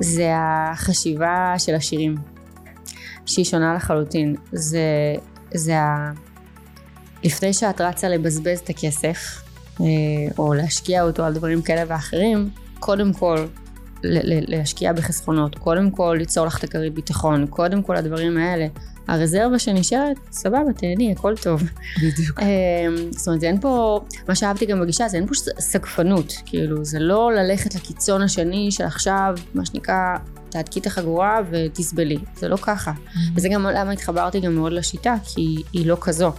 [0.00, 2.14] זה החשיבה של השירים,
[3.26, 4.36] שהיא שונה לחלוטין.
[4.52, 5.14] זה,
[5.54, 6.12] זה ה...
[7.24, 9.42] לפני שאת רצה לבזבז את הכסף,
[9.80, 9.86] אה,
[10.38, 13.46] או להשקיע אותו על דברים כאלה ואחרים, קודם כל
[14.02, 18.66] להשקיע בחסכונות, קודם כל ליצור לך את הכרית ביטחון, קודם כל הדברים האלה.
[19.10, 21.62] הרזרבה שנשארת, סבבה, תהני, הכל טוב.
[21.96, 22.40] בדיוק.
[22.40, 22.46] אמ,
[23.10, 27.32] זאת אומרת, אין פה, מה שאהבתי גם בגישה, זה אין פה סגפנות, כאילו, זה לא
[27.32, 30.16] ללכת לקיצון השני של עכשיו, מה שנקרא,
[30.50, 32.92] תהדקי את החגורה ותסבלי, זה לא ככה.
[32.92, 33.18] Mm-hmm.
[33.34, 36.32] וזה גם למה התחברתי גם מאוד לשיטה, כי היא לא כזו.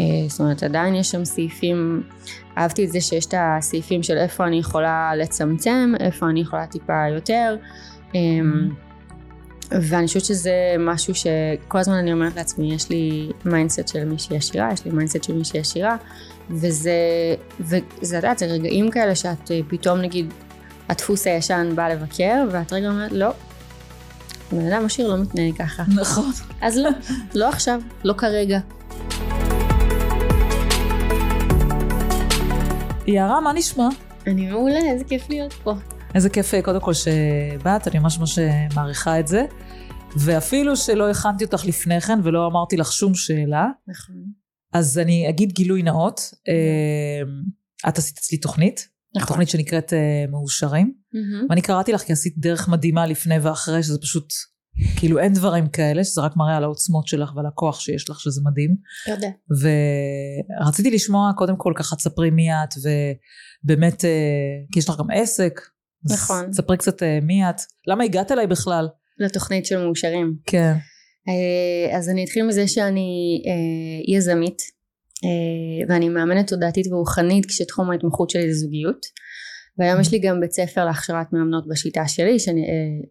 [0.00, 2.02] אה, זאת אומרת, עדיין יש שם סעיפים,
[2.58, 7.08] אהבתי את זה שיש את הסעיפים של איפה אני יכולה לצמצם, איפה אני יכולה טיפה
[7.14, 7.56] יותר.
[8.14, 8.83] אמ, mm-hmm.
[9.70, 14.72] ואני חושבת שזה משהו שכל הזמן אני אומרת לעצמי, יש לי mindset של מישהי עשירה,
[14.72, 15.96] יש לי mindset של מישהי עשירה,
[16.50, 16.92] וזה,
[17.60, 20.32] וזה, יודעת, זה רגעים כאלה שאת אה, פתאום נגיד,
[20.88, 23.30] הדפוס הישן בא לבקר, ואת רגע אומרת, לא,
[24.52, 25.82] בן אדם עשיר לא מתנהג ככה.
[25.94, 26.30] נכון.
[26.60, 26.90] אז לא,
[27.34, 28.58] לא עכשיו, לא כרגע.
[33.06, 33.88] יערה, מה נשמע?
[34.26, 35.74] אני מעולה, איזה כיף להיות פה.
[36.14, 38.38] איזה כיף קודם כל שבאת, אני ממש ממש
[38.74, 39.44] מעריכה את זה.
[40.16, 43.66] ואפילו שלא הכנתי אותך לפני כן ולא אמרתי לך שום שאלה.
[43.88, 44.16] נכון.
[44.72, 46.20] אז אני אגיד גילוי נאות.
[46.48, 48.88] אה, את עשית אצלי תוכנית.
[49.16, 49.28] נכון.
[49.28, 50.94] תוכנית שנקראת אה, מאושרים.
[50.96, 51.46] Mm-hmm.
[51.50, 54.32] ואני קראתי לך כי עשית דרך מדהימה לפני ואחרי, שזה פשוט,
[54.96, 58.40] כאילו אין דברים כאלה, שזה רק מראה על העוצמות שלך ועל הכוח שיש לך, שזה
[58.44, 58.76] מדהים.
[59.06, 59.28] תודה.
[60.60, 62.74] ורציתי לשמוע, קודם כל ככה תספרי מי את,
[63.64, 64.10] ובאמת, אה,
[64.72, 65.60] כי יש לך גם עסק,
[66.12, 66.52] נכון.
[66.52, 68.88] ספרי קצת אה, מי את, למה הגעת אליי בכלל?
[69.18, 70.34] לתוכנית של מאושרים.
[70.46, 70.74] כן.
[71.28, 74.62] אה, אז אני אתחיל מזה שאני אה, יזמית
[75.88, 79.06] ואני מאמנת תודעתית ורוחנית כשתחום ההתמחות שלי זה זוגיות
[79.78, 82.66] והיום יש לי גם בית ספר להכשרת מאמנות בשיטה שלי, שאני,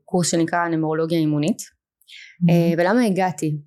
[0.05, 2.77] קורס שנקרא נמרולוגיה אימונית mm-hmm.
[2.77, 3.58] ולמה הגעתי?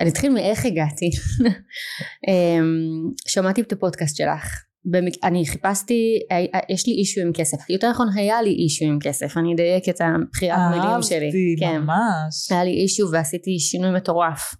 [0.00, 1.10] אני אתחיל מאיך הגעתי
[3.32, 5.12] שמעתי את הפודקאסט שלך במק...
[5.24, 6.18] אני חיפשתי,
[6.68, 10.00] יש לי אישו עם כסף, יותר נכון היה לי אישו עם כסף, אני אדייק את
[10.00, 11.24] הבחירת מילים שלי.
[11.24, 11.80] אהבתי, כן.
[11.80, 12.50] ממש.
[12.50, 14.54] היה לי אישו ועשיתי שינוי מטורף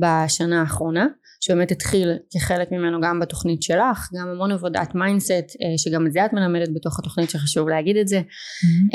[0.00, 1.06] בשנה האחרונה,
[1.40, 6.24] שבאמת התחיל כחלק ממנו גם בתוכנית שלך, גם המון עבודת mindset, אה, שגם את זה
[6.24, 8.94] את מלמדת בתוך התוכנית שחשוב להגיד את זה, mm-hmm.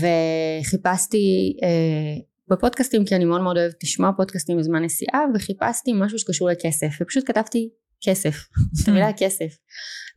[0.00, 6.48] וחיפשתי אה, בפודקאסטים כי אני מאוד מאוד אוהבת לשמוע פודקאסטים בזמן נסיעה וחיפשתי משהו שקשור
[6.48, 7.68] לכסף ופשוט כתבתי
[8.04, 8.36] כסף,
[8.82, 9.56] את המילה כסף.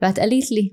[0.01, 0.69] ואת עלית לי.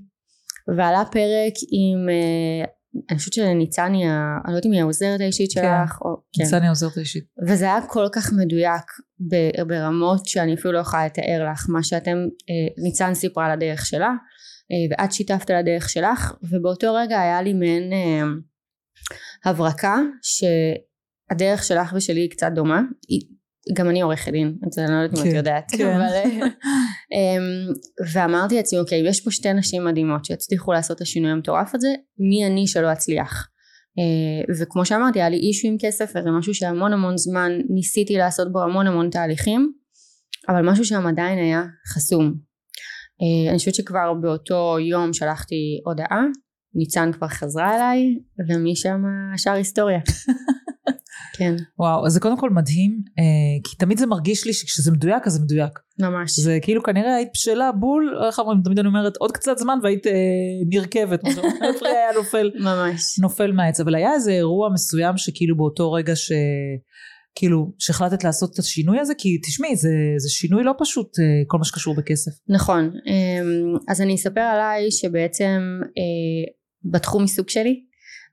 [0.76, 2.64] ועלה פרק עם, אה,
[3.10, 5.60] אני חושבת שניצני, אני לא יודעת אם היא העוזרת האישית כן.
[5.60, 6.42] שלך, או, כן.
[6.42, 7.24] ניצני העוזרת האישית.
[7.48, 8.84] וזה היה כל כך מדויק
[9.66, 12.16] ברמות שאני אפילו לא יכולה לתאר לך מה שאתם,
[12.50, 14.10] אה, ניצן סיפרה על הדרך שלה,
[14.72, 17.92] אה, ואת שיתפת על הדרך שלך, ובאותו רגע היה לי מעין
[19.44, 22.82] הברקה שהדרך שלך ושלי היא קצת דומה,
[23.76, 25.94] גם אני עורכת דין, אני לא יודעת אם את כן, יודעת, כן.
[25.94, 26.08] אבל...
[27.14, 27.72] אמ,
[28.12, 31.88] ואמרתי לעצמי, אוקיי, יש פה שתי נשים מדהימות שהצליחו לעשות את השינוי המטורף הזה,
[32.18, 33.48] מי אני שלא אצליח?
[33.98, 38.52] אה, וכמו שאמרתי, היה לי אישו עם כסף, וזה משהו שהמון המון זמן ניסיתי לעשות
[38.52, 39.72] בו המון המון תהליכים,
[40.48, 41.64] אבל משהו שם עדיין היה
[41.94, 42.34] חסום.
[43.22, 46.22] אה, אני חושבת שכבר באותו יום שלחתי הודעה,
[46.74, 49.02] ניצן כבר חזרה אליי, ומשם
[49.34, 49.98] השאר היסטוריה.
[51.36, 51.54] כן.
[51.78, 53.24] וואו, אז זה קודם כל מדהים, אה,
[53.64, 55.78] כי תמיד זה מרגיש לי שכשזה מדויק אז זה מדויק.
[55.98, 56.40] ממש.
[56.40, 60.06] זה כאילו כנראה היית בשלה בול, איך אומרים, תמיד אני אומרת עוד קצת זמן והיית
[60.06, 60.12] אה,
[60.70, 61.20] נרכבת,
[61.76, 63.18] הפרי היה נופל, ממש.
[63.22, 66.32] נופל מהעץ, אבל היה איזה אירוע מסוים שכאילו באותו רגע ש...
[67.36, 69.14] כאילו, שהחלטת לעשות את השינוי הזה?
[69.18, 72.30] כי תשמעי, זה, זה שינוי לא פשוט אה, כל מה שקשור בכסף.
[72.48, 72.84] נכון.
[72.84, 76.52] אמ, אז אני אספר עליי שבעצם אה,
[76.92, 77.80] בתחום עיסוק שלי,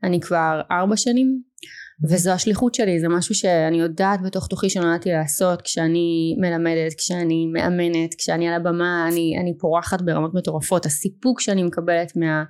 [0.04, 1.42] אני כבר ארבע שנים
[2.10, 8.16] וזו השליחות שלי זה משהו שאני יודעת בתוך תוכי שנולדתי לעשות כשאני מלמדת כשאני מאמנת
[8.18, 10.86] כשאני על הבמה אני, אני פורחת ברמות מטורפות.
[10.86, 12.44] הסיפוק שאני מקבלת מה,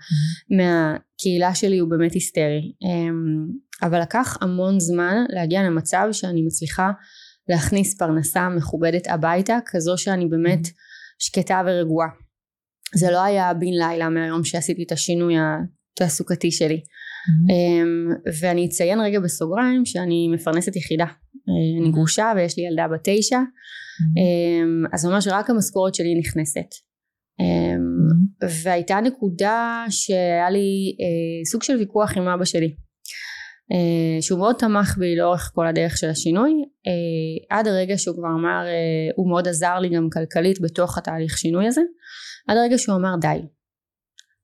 [0.58, 2.74] מהקהילה שלי הוא באמת היסטרי.
[2.84, 3.46] אמ,
[3.84, 6.92] אבל לקח המון זמן להגיע למצב שאני מצליחה
[7.50, 10.68] להכניס פרנסה מכובדת הביתה כזו שאני באמת
[11.20, 12.08] שקטה ורגועה.
[12.96, 15.36] זה לא היה בן לילה מהיום שעשיתי את השינוי
[15.96, 16.82] התעסוקתי שלי
[17.22, 18.32] Mm-hmm.
[18.41, 21.91] ואני אציין רגע בסוגריים שאני מפרנסת יחידה אני mm-hmm.
[21.91, 24.90] גרושה ויש לי ילדה בת תשע mm-hmm.
[24.94, 26.59] אז ממש רק המשכורת שלי נכנסת
[27.41, 28.46] mm-hmm.
[28.64, 32.76] והייתה נקודה שהיה לי אה, סוג של ויכוח עם אבא שלי
[33.72, 36.52] אה, שהוא מאוד תמך בי לאורך כל הדרך של השינוי
[36.88, 38.66] אה, עד הרגע שהוא כבר אמר
[39.16, 41.82] הוא מאוד עזר לי גם כלכלית בתוך התהליך שינוי הזה
[42.47, 43.41] עד הרגע שהוא אמר די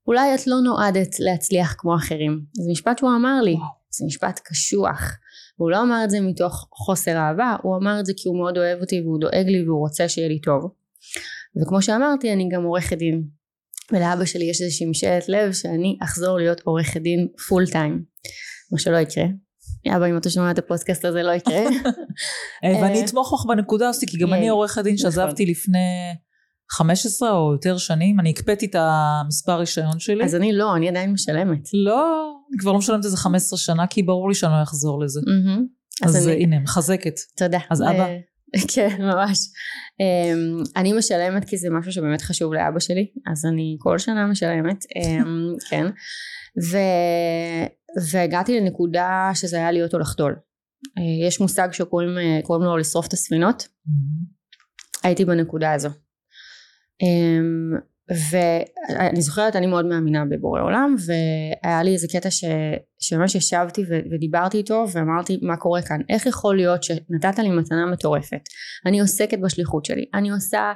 [0.07, 2.41] אולי את לא נועדת להצליח כמו אחרים.
[2.53, 3.55] זה משפט שהוא אמר לי.
[3.89, 5.01] זה משפט קשוח.
[5.55, 8.57] הוא לא אמר את זה מתוך חוסר אהבה הוא אמר את זה כי הוא מאוד
[8.57, 10.71] אוהב אותי והוא דואג לי והוא רוצה שיהיה לי טוב.
[11.61, 13.23] וכמו שאמרתי אני גם עורכת דין.
[13.91, 18.03] ולאבא שלי יש איזושהי משאלת לב שאני אחזור להיות עורכת דין פול טיים
[18.71, 19.25] מה שלא יקרה.
[19.87, 21.59] אבא אם אתה שומע את הפודקאסט הזה לא יקרה.
[22.63, 25.11] אה, ואני אה, אתמוך בך בנקודה הזאת, כי גם אני עורכת דין נכון.
[25.11, 25.79] שעזבתי לפני
[26.71, 30.23] 15 או יותר שנים, אני הקפאתי את המספר רישיון שלי.
[30.23, 34.03] אז אני לא אני עדיין משלמת לא, אני כבר לא משלמת איזה 15 שנה, כי
[34.03, 35.21] ברור לי שאני לא אחזור לזה.
[35.27, 35.65] מהמם.
[36.03, 37.15] אז אז אני הנה, מחזקת.
[37.37, 37.59] תודה.
[37.69, 37.89] אז אבא?
[37.89, 38.17] אה,
[38.75, 39.37] כן, ממש.
[39.99, 44.85] אמ, אני משלמת כי זה משהו שבאמת חשוב לאבא שלי, אז אני כל שנה משלמת,
[44.95, 45.85] אמ, כן.
[46.71, 46.77] ו...
[48.11, 50.35] והגעתי לנקודה שזה היה להיות או לחדול.
[50.97, 53.67] אה, יש מושג שקוראים אה, לו לשרוף את הספינות,
[55.03, 55.89] הייתי בנקודה הזו.
[57.01, 57.73] אמ,
[58.31, 62.43] ואני זוכרת אני מאוד מאמינה בבורא עולם והיה לי איזה קטע ש,
[62.99, 66.01] שממש ישבתי ו, ודיברתי איתו ואמרתי מה קורה כאן?
[66.09, 68.49] איך יכול להיות שנתת לי מתנה מטורפת?
[68.85, 70.05] אני עוסקת בשליחות שלי.
[70.13, 70.73] אני עושה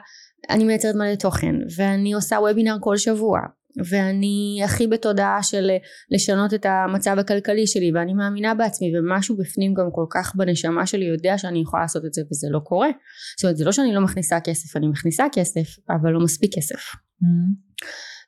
[0.50, 3.40] אני מייצרת מלא תוכן ואני עושה וובינר כל שבוע
[3.90, 5.72] ואני הכי בתודעה של
[6.12, 11.06] לשנות את המצב הכלכלי שלי ואני מאמינה בעצמי ומשהו בפנים גם כל כך בנשמה שלי
[11.06, 12.90] יודע שאני יכולה לעשות את זה וזה לא קורה.
[13.38, 16.80] זאת אומרת זה לא שאני לא מכניסה כסף אני מכניסה כסף אבל לא מספיק כסף.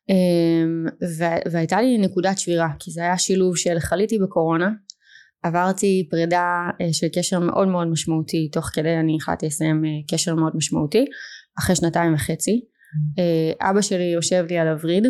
[0.09, 0.85] אמ,
[1.17, 4.69] ו- והייתה לי נקודת שבירה כי זה היה שילוב של חליתי בקורונה
[5.43, 10.35] עברתי פרידה אה, של קשר מאוד מאוד משמעותי תוך כדי אני החלטתי לסיים אה, קשר
[10.35, 11.05] מאוד משמעותי
[11.59, 12.61] אחרי שנתיים וחצי.
[13.19, 15.07] אה, אבא שלי יושב לי על הווריד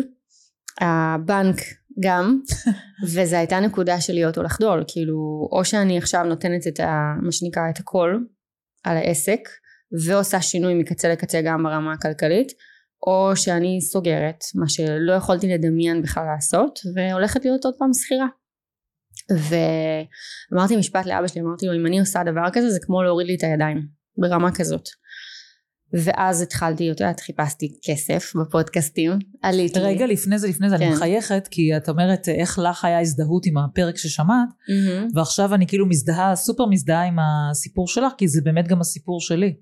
[0.80, 1.56] הבנק
[2.00, 2.40] גם
[3.14, 7.32] וזו הייתה נקודה של להיות או לחדול כאילו או שאני עכשיו נותנת את ה, מה
[7.32, 8.18] שנקרא את הכל
[8.84, 9.40] על העסק
[10.06, 12.52] ועושה שינוי מקצה לקצה גם ברמה הכלכלית
[13.06, 18.26] או שאני סוגרת מה שלא יכולתי לדמיין בכלל לעשות והולכת להיות עוד פעם שכירה.
[19.30, 23.34] ואמרתי משפט לאבא שלי אמרתי לו אם אני עושה דבר כזה זה כמו להוריד לי
[23.34, 23.86] את הידיים
[24.18, 24.88] ברמה כזאת
[25.94, 29.78] ואז התחלתי, את יודעת, חיפשתי כסף בפודקאסטים, עליתי.
[29.78, 30.92] רגע, לפני זה, לפני זה, אני כן.
[30.92, 35.08] מחייכת, כי את אומרת איך לך היה הזדהות עם הפרק ששמעת, מהמם.
[35.14, 39.54] ועכשיו אני כאילו מזדהה, סופר מזדהה עם הסיפור שלך, כי זה באמת גם הסיפור שלי.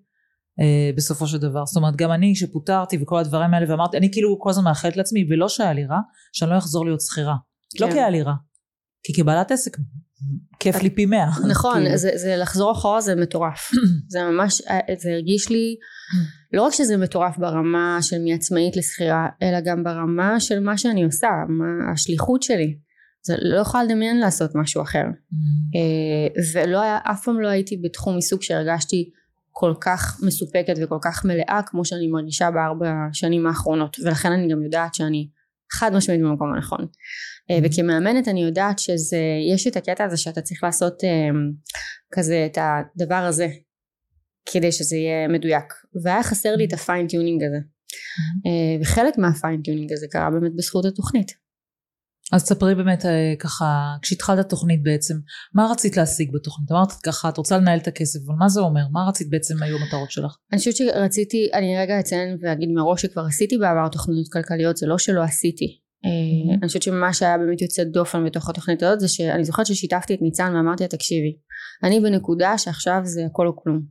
[0.61, 1.67] אה, בסופו של דבר.
[1.67, 5.25] זאת אומרת, גם אני שפוטרתי וכל הדברים האלה, ואמרתי, אני כאילו כל הזמן מאחלת לעצמי,
[5.31, 5.99] ולא שהיה לי רע,
[6.33, 7.35] שאני לא אחזור להיות שכירה.
[7.81, 7.93] לא כן.
[7.93, 8.35] כי היה לי רע.
[9.05, 9.77] כי כבעלת עסק,
[10.59, 11.31] כיף לי פי מאה.
[11.49, 11.97] נכון, כאילו.
[11.97, 13.71] זה, זה לחזור אחורה זה מטורף.
[14.13, 14.63] זה ממש,
[14.99, 15.77] זה הרגיש לי,
[16.53, 21.29] לא רק שזה מטורף ברמה של מעצמאית לשכירה, אלא גם ברמה של מה שאני עושה,
[21.49, 22.79] מה השליחות שלי.
[23.25, 25.05] זה לא יכולה לדמיין לעשות משהו אחר.
[25.75, 29.11] אה, ולא היה, אף פעם לא הייתי בתחום עיסוק שהרגשתי
[29.51, 34.63] כל כך מסופקת וכל כך מלאה כמו שאני מרגישה בארבע השנים האחרונות ולכן אני גם
[34.63, 35.29] יודעת שאני
[35.79, 36.87] חד משמעית במקום הנכון.
[37.51, 39.21] אה, וכמאמנת אני יודעת שזה
[39.55, 41.31] יש את הקטע הזה שאתה צריך לעשות אה,
[42.13, 43.47] כזה את הדבר הזה
[44.53, 45.65] כדי שזה יהיה מדויק.
[46.05, 47.59] והיה חסר לי את ה fine-tuning הזה.
[48.47, 51.42] אה, וחלק מה fine-tuning הזה קרה באמת בזכות התוכנית
[52.33, 55.15] אז תספרי באמת אה, ככה, כשהתחלת תוכנית בעצם,
[55.55, 56.73] מה רצית להשיג בתוכנית?
[56.73, 58.83] אמרת ככה, את רוצה לנהל את הכסף, אבל מה זה אומר?
[58.93, 60.37] מה רצית בעצם היו המטרות שלך?
[60.53, 64.99] אני חושבת שרציתי, אני רגע אציין ואגיד מראש שכבר עשיתי בעבר תוכניות כלכליות, זה לא
[64.99, 65.79] שלא עשיתי.
[66.05, 70.15] אה, אני חושבת שמה שהיה באמת יוצא דופן בתוך התוכנית הזאת זה שאני זוכרת ששיתפתי
[70.15, 71.37] את ניצן ואמרתי לה תקשיבי,
[71.85, 73.83] אני בנקודה שעכשיו זה הכל או כלום.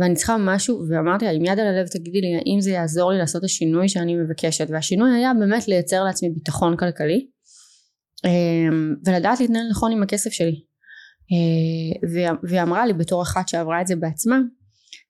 [0.00, 3.18] ואני צריכה משהו ואמרתי לה עם יד על הלב תגידי לי האם זה יעזור לי
[3.18, 7.26] לעשות השינוי שאני מבקשת והשינוי היה באמת לייצר לעצמי ביטחון כלכלי
[9.06, 10.60] ולדעת להתנהל נכון עם הכסף שלי.
[11.32, 12.08] אה,
[12.48, 14.36] והיא- אמרה לי בתור אחת שעברה את זה בעצמה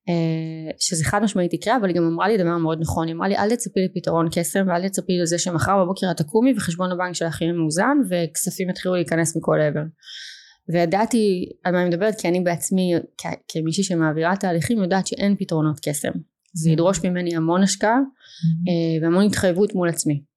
[0.09, 0.15] אה,
[0.79, 3.07] שזה חד משמעית יקרה אבל היא גם אמרה לי דבר מאוד נכון.
[3.07, 6.93] היא אמרה לי אל תצפי לפתרון קסם ואל תצפי לזה שמחר בבוקר את תקומי וחשבון
[6.93, 9.83] הבנק שלך יהיה מאוזן וכספים יתחילו להיכנס מכל עבר.
[10.73, 15.81] וידעתי על מה אני מדברת כי אני בעצמי כ- כמישהי שמעבירה תהליכים יודעת שאין פתרונות
[15.89, 16.13] קסם.
[16.55, 20.15] זה ידרוש ממני המון השקעה אה, והמון התחייבות מול עצמי.
[20.15, 20.34] אמ,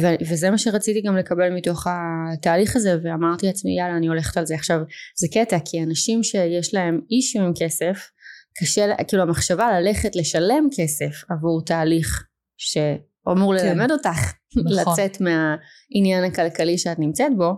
[0.00, 4.46] ו- וזה מה שרציתי גם לקבל מתוך התהליך הזה ואמרתי לעצמי יאללה אני הולכת על
[4.46, 4.80] זה עכשיו
[5.16, 8.10] זה קטע כי אנשים שיש להם אישיו עם כסף
[8.58, 13.66] קשה כאילו המחשבה ללכת לשלם כסף עבור תהליך שאמור כן.
[13.66, 14.92] ללמד אותך נכון.
[14.92, 17.50] לצאת מהעניין הכלכלי שאת נמצאת בו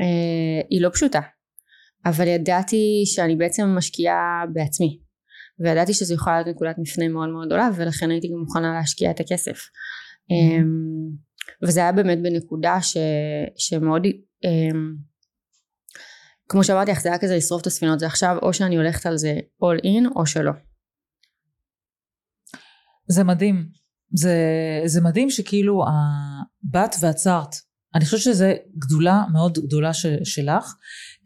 [0.00, 1.20] אה, היא לא פשוטה
[2.06, 4.98] אבל ידעתי שאני בעצם משקיעה בעצמי
[5.60, 9.20] וידעתי שזו יכולה להיות נקודת מפנה מאוד מאוד גדולה ולכן הייתי גם מוכנה להשקיע את
[9.20, 10.11] הכסף אמ,
[11.62, 12.96] וזה היה באמת בנקודה ש,
[13.56, 14.06] שמאוד
[14.44, 14.94] אמ,
[16.48, 19.16] כמו שאמרתי לך זה היה כזה לשרוף את הספינות זה עכשיו או שאני הולכת על
[19.16, 20.52] זה all in או שלא
[23.08, 23.68] זה מדהים.
[24.14, 24.36] זה,
[24.84, 25.84] זה מדהים שכאילו
[26.62, 27.54] באת ועצרת.
[27.94, 28.46] אני חושבת שזו
[28.78, 30.74] גדולה מאוד גדולה ש, שלך,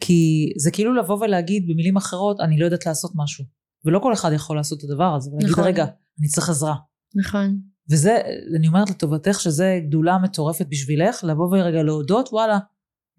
[0.00, 3.44] כי זה כאילו לבוא ולהגיד במילים אחרות, אני לא יודעת לעשות משהו.
[3.84, 5.64] ולא כל אחד יכול לעשות את הדבר הזה, ולהגיד, נכון.
[5.64, 5.84] רגע,
[6.20, 6.74] אני צריך עזרה.
[7.14, 7.60] נכון.
[7.90, 8.18] וזה,
[8.56, 12.58] אני אומרת לטובתך, שזה גדולה מטורפת בשבילך, לבוא ורגע להודות, וואלה,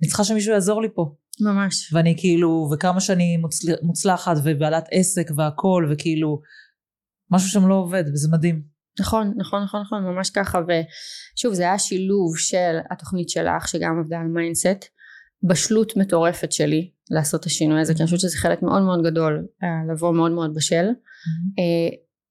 [0.02, 1.16] אני צריכה שמישהו יעזור לי פה.
[1.42, 1.94] ממש.
[1.94, 6.42] ואני כאילו, וכמה שאני מוצל, מוצלחת ובעלת עסק והכל, וכאילו,
[7.32, 8.62] משהו שם לא עובד, וזה מדהים.
[9.00, 14.20] נכון, נכון, נכון, נכון, ממש ככה, ושוב, זה היה שילוב של התוכנית שלך, שגם עבדה
[14.20, 14.86] על mindset,
[15.44, 19.46] בשלות מטורפת שלי לעשות את השינוי הזה, כי אני חושבת שזה חלק מאוד מאוד גדול,
[19.64, 20.86] אה, לבוא מאוד מאוד בשל.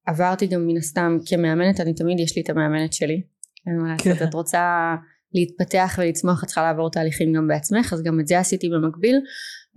[0.07, 3.23] עברתי גם מן הסתם כמאמנת, אני תמיד יש לי את המאמנת שלי.
[3.67, 4.29] אין מה לעשות, כן.
[4.29, 4.95] את רוצה
[5.35, 9.17] להתפתח ולצמוח, את צריכה לעבור תהליכים גם בעצמך, אז גם את זה עשיתי במקביל.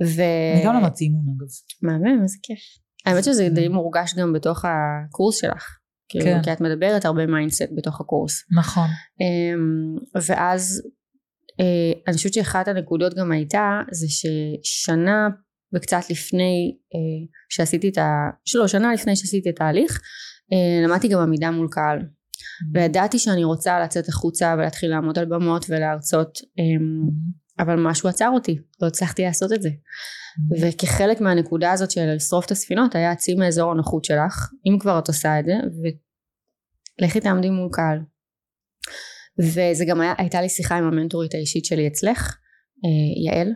[0.03, 0.21] ו...
[0.55, 1.48] אני גם למדתי אימון אגב.
[1.81, 2.59] מהמם, איזה כיף.
[3.05, 5.79] האמת שזה די מורגש גם בתוך הקורס שלך.
[6.09, 6.43] כאילו, כן.
[6.43, 8.43] כי את מדברת הרבה mindset בתוך הקורס.
[8.57, 8.88] נכון.
[9.21, 10.81] אמ, ואז
[11.59, 15.27] אה, אני חושבת שאחת הנקודות גם הייתה זה ששנה
[15.73, 18.29] וקצת לפני אה, שעשיתי את ה...
[18.45, 20.01] שלא, שנה לפני שעשיתי את ההליך
[20.53, 22.71] אה, למדתי גם עמידה מול קהל mm-hmm.
[22.73, 27.63] וידעתי שאני רוצה לצאת החוצה ולהתחיל לעמוד על במות ולהרצות אמ, mm-hmm.
[27.63, 30.67] אבל משהו עצר אותי לא הצלחתי לעשות את זה mm-hmm.
[30.67, 35.07] וכחלק מהנקודה הזאת של לשרוף את הספינות היה צאי מאזור הנוחות שלך אם כבר את
[35.07, 35.53] עושה את זה
[37.01, 37.99] ולכי תעמדי מול קהל
[39.39, 42.38] וזה גם היה, הייתה לי שיחה עם המנטורית האישית שלי אצלך
[43.25, 43.53] יעל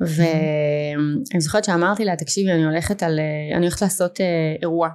[0.00, 4.26] ואני זוכרת שאמרתי לה תקשיבי אני הולכת על אה, אני הולכת לעשות אה,
[4.62, 4.88] אירוע.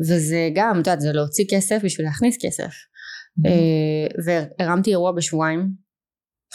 [0.00, 2.70] וזה גם את יודעת זה להוציא כסף בשביל להכניס כסף.
[3.46, 5.68] אה, והרמתי אירוע בשבועיים.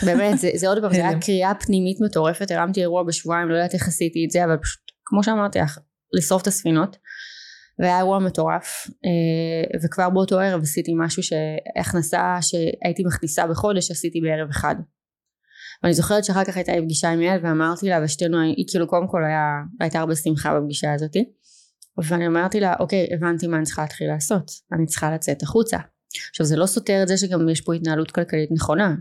[0.05, 3.73] באמת זה, זה עוד פעם זה היה קריאה פנימית מטורפת הרמתי אירוע בשבועיים לא יודעת
[3.73, 5.79] איך עשיתי את זה אבל פשוט כמו שאמרתי לך
[6.13, 6.97] לשרוף את הספינות.
[7.79, 8.87] והיה אירוע מטורף
[9.83, 14.75] וכבר באותו ערב עשיתי משהו שהכנסה שהייתי מכניסה בחודש עשיתי בערב אחד
[15.83, 19.07] ואני זוכרת שאחר כך הייתה לי פגישה עם יעל ואמרתי לה ושתינו היא כאילו קודם
[19.07, 21.25] כל היה, הייתה הרבה שמחה בפגישה הזאתי.
[21.97, 24.51] ואני אמרתי לה אוקיי הבנתי מה אני צריכה להתחיל לעשות.
[24.73, 25.77] אני צריכה לצאת החוצה.
[26.29, 28.95] עכשיו זה לא סותר את זה שגם יש פה התנהלות כלכלית נכונה.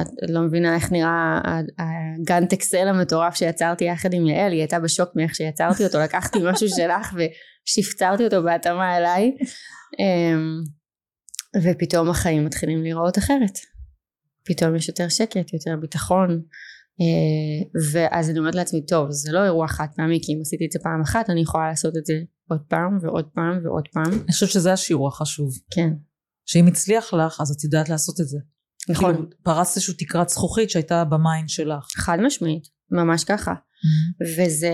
[0.00, 1.40] את לא מבינה איך נראה
[1.78, 4.52] הגן טקסל המטורף שיצרתי יחד עם יעל.
[4.52, 5.98] היא הייתה בשוק מאיך שיצרתי אותו.
[5.98, 7.14] לקחתי משהו שלך
[7.68, 9.36] ושפצרתי אותו בהתאמה אליי.
[9.98, 10.62] אמ,
[11.62, 13.58] ופתאום החיים מתחילים להיראות אחרת
[14.48, 16.42] פתאום יש יותר שקט, יותר ביטחון
[17.00, 20.72] אה, ואז אני אומרת לעצמי טוב זה לא אירוע חד פעמי כי אם עשיתי את
[20.72, 22.14] זה פעם אחת אני יכולה לעשות את זה
[22.48, 24.12] עוד פעם ועוד פעם ועוד פעם.
[24.12, 25.50] אני חושבת שזה השיעור החשוב.
[25.70, 25.90] כן.
[26.46, 28.38] שאם הצליח לך אז את יודעת לעשות את זה.
[28.88, 29.14] נכון.
[29.14, 31.88] כאילו, פרצת איזושהי תקרת זכוכית שהייתה ב mind שלך.
[31.96, 33.52] חד משמעית, ממש ככה.
[33.52, 34.24] Mm-hmm.
[34.24, 34.72] וזה,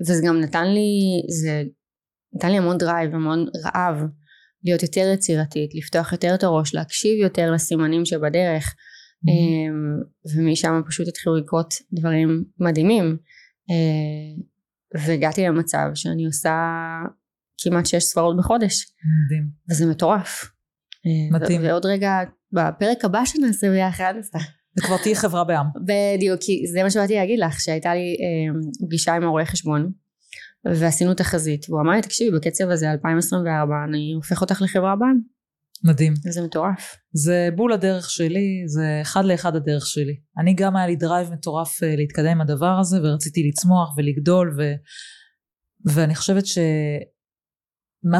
[0.00, 1.62] וזה גם נתן לי, זה
[2.34, 3.96] נתן לי המון drive, המון רעב
[4.64, 8.74] להיות יותר יצירתית, לפתוח יותר את הראש, להקשיב יותר לסימנים שבדרך.
[9.26, 10.36] Mm-hmm.
[10.36, 13.16] ומשם פשוט התחילו לקרות דברים מדהימים.
[13.70, 14.42] אה,
[15.06, 16.54] והגעתי למצב שאני עושה
[17.62, 18.86] כמעט שש ספרות בחודש.
[19.24, 19.48] מדהים.
[19.70, 20.44] וזה מטורף.
[21.06, 21.60] אה, מדהים.
[21.64, 22.18] ועוד רגע
[22.52, 24.14] בפרק הבא שנעשה ביחד
[24.78, 25.66] וכבר תהיי חברה בע"מ.
[25.86, 29.92] בדיוק כי זה מה שבאתי להגיד לך שהייתה לי אה, פגישה עם הרואה חשבון
[30.64, 35.20] ועשינו תחזית והוא אמר לי תקשיבי בקצב הזה 2024 אני הופך אותך לחברה בע"מ
[35.84, 36.14] מדהים.
[36.30, 36.96] זה מטורף.
[37.12, 40.16] זה בול הדרך שלי, זה אחד לאחד הדרך שלי.
[40.38, 44.72] אני גם היה לי drive מטורף אה, להתקדם עם הדבר הזה, ורציתי לצמוח ולגדול, ו...
[45.84, 46.62] ואני חושבת שמה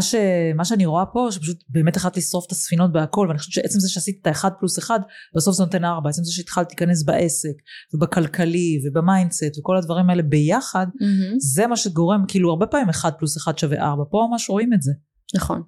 [0.03, 0.15] ש...
[0.57, 3.89] מה שאני רואה פה, שפשוט באמת החלטתי לשרוף את הספינות בהכל, ואני חושבת שעצם זה
[3.89, 5.01] שעשיתי את האחד פלוס אחד,
[5.37, 6.11] בסוף זה נותן ארבע.
[6.11, 7.55] עצם זה שהתחלתי להיכנס בעסק,
[7.95, 11.37] ובכלכלי, וב mindset, וכל הדברים האלה ביחד, mm-hmm.
[11.39, 14.05] זה מה שגורם, כאילו הרבה פעמים אחד פלוס אחד שווה ארבע.
[14.11, 14.93] פה ממש רואים את זה.
[15.37, 15.63] נכון.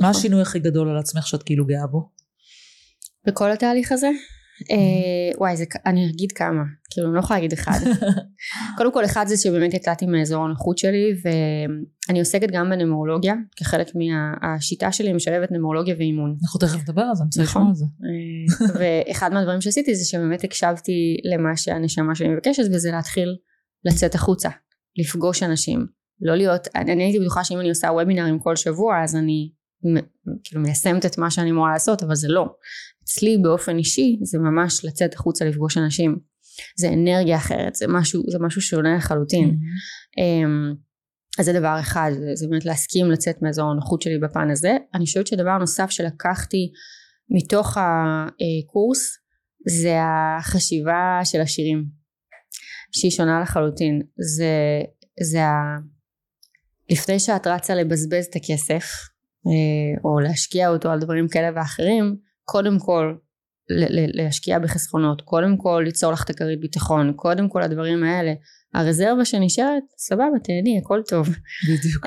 [0.00, 0.20] מה נכון.
[0.20, 2.10] השינוי הכי גדול על עצמך שאת כאילו גאה בו?
[3.26, 4.08] בכל התהליך הזה?
[4.70, 7.78] אה, וואי, זה, אני אגיד כמה, כאילו אני לא יכולה להגיד אחד.
[8.78, 14.92] קודם כל אחד זה שבאמת יצאתי מאזור הנוחות שלי ואני עוסקת גם בנמרולוגיה, כחלק מהשיטה
[14.92, 16.36] שלי משלבת נמרולוגיה ואימון.
[16.42, 17.84] אנחנו תכף נדבר על זה, אני רוצה לשמוע על זה.
[17.84, 23.36] אה, ואחד מהדברים שעשיתי זה שבאמת הקשבתי למה שהנשמה שלי מבקשת וזה להתחיל
[23.84, 24.48] לצאת החוצה,
[24.98, 25.86] לפגוש אנשים,
[26.20, 29.50] לא להיות, אני הייתי בטוחה שאם אני עושה וובינרים כל שבוע אז אני
[30.44, 32.46] כאילו מיישמת את מה שאני אמורה לעשות אבל זה לא.
[33.04, 36.18] אצלי באופן אישי זה ממש לצאת החוצה לפגוש אנשים.
[36.76, 39.48] זה אנרגיה אחרת זה משהו זה משהו שונה לחלוטין.
[39.48, 40.76] Mm-hmm.
[41.38, 44.76] אז זה דבר אחד זה, זה באמת להסכים לצאת מאזור הנוחות שלי בפן הזה.
[44.94, 46.70] אני חושבת שדבר נוסף שלקחתי
[47.30, 49.18] מתוך הקורס
[49.68, 49.96] זה
[50.38, 51.84] החשיבה של השירים
[52.92, 54.02] שהיא שונה לחלוטין.
[54.36, 54.52] זה
[55.22, 55.76] זה ה...
[56.90, 58.84] לפני שאת רצה לבזבז את הכסף
[60.04, 63.14] או להשקיע אותו על דברים כאלה ואחרים קודם כל
[64.14, 68.32] להשקיע בחסכונות קודם כל ליצור לך את הכרית ביטחון קודם כל הדברים האלה.
[68.74, 71.28] הרזרבה שנשארת סבבה תהני הכל טוב.
[71.68, 72.06] בדיוק.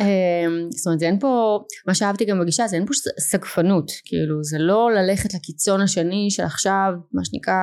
[0.69, 4.91] זאת אומרת אין פה מה שאהבתי גם בגישה זה אין פה סגפנות כאילו זה לא
[4.91, 7.53] ללכת לקיצון השני שעכשיו מה שנקרא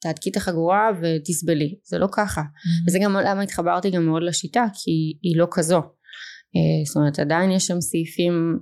[0.00, 1.74] תהדקי את החגורה ותסבלי.
[1.84, 2.40] זה לא ככה.
[2.40, 2.88] Mm-hmm.
[2.88, 4.90] וזה גם למה התחברתי גם מאוד לשיטה כי
[5.22, 5.76] היא לא כזו.
[5.76, 5.82] אה,
[6.86, 8.58] זאת אומרת עדיין יש שם סעיפים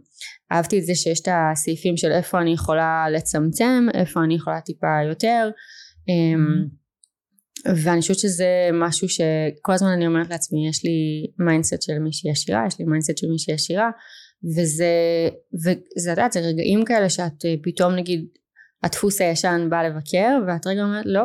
[0.52, 4.86] אהבתי את זה שיש את הסעיפים של איפה אני יכולה לצמצם איפה אני יכולה טיפה
[5.08, 5.50] יותר
[6.00, 6.80] mm-hmm.
[7.84, 12.64] ואני חושבת שזה משהו שכל הזמן אני אומרת לעצמי יש לי mindset של מישהי עשירה
[12.66, 13.90] יש לי mindset של מישהי עשירה
[14.44, 14.86] וזה
[15.54, 18.24] וזה יודעת זה רגעים כאלה שאת אה, פתאום נגיד
[18.82, 21.24] הדפוס הישן בא לבקר ואת רגע אומרת לא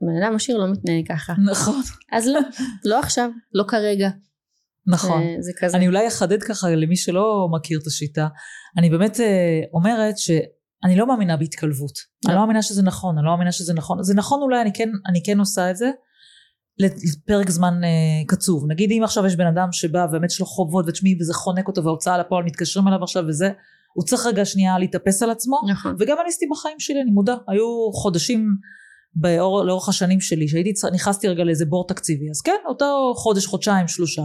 [0.00, 2.40] בן אדם עשיר לא מתנהג ככה נכון אז לא
[2.84, 4.08] לא עכשיו לא כרגע
[4.88, 8.28] נכון זה, זה כזה אני אולי אחדד ככה למי שלא מכיר את השיטה
[8.78, 10.30] אני באמת אה, אומרת ש
[10.84, 11.98] אני לא מאמינה בהתקלבות.
[12.24, 12.28] לא.
[12.30, 14.02] אני לא מאמינה שזה נכון, אני לא מאמינה שזה נכון.
[14.02, 15.90] זה נכון אולי, אני כן, אני כן עושה את זה
[16.78, 18.64] לפרק זמן אה, קצוב.
[18.68, 21.84] נגיד אם עכשיו יש בן אדם שבא ובאמת יש לו חובות ותשמעי וזה חונק אותו
[21.84, 23.50] וההוצאה לפועל מתקשרים אליו עכשיו וזה,
[23.94, 25.60] הוא צריך רגע שנייה להתאפס על עצמו.
[25.70, 25.96] נכון.
[25.98, 27.36] וגם אני עשיתי בחיים שלי, אני מודה.
[27.48, 28.56] היו חודשים
[29.14, 32.30] באור, לאורך השנים שלי שהייתי, נכנסתי רגע לאיזה בור תקציבי.
[32.30, 34.22] אז כן, אותו חודש, חודשיים, שלושה.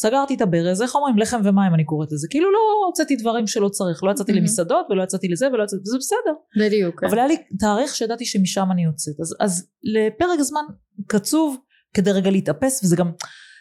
[0.00, 3.68] סגרתי את הברז, איך אומרים, לחם ומים אני קוראת לזה, כאילו לא הוצאתי דברים שלא
[3.68, 6.34] צריך, לא יצאתי למסעדות ולא יצאתי לזה ולא יצאתי, וזה בסדר.
[6.60, 7.04] בדיוק.
[7.04, 10.62] אבל היה לי תאריך שידעתי שמשם אני יוצאת, אז, אז לפרק זמן
[11.06, 11.56] קצוב
[11.94, 13.10] כדי רגע להתאפס, וזה גם,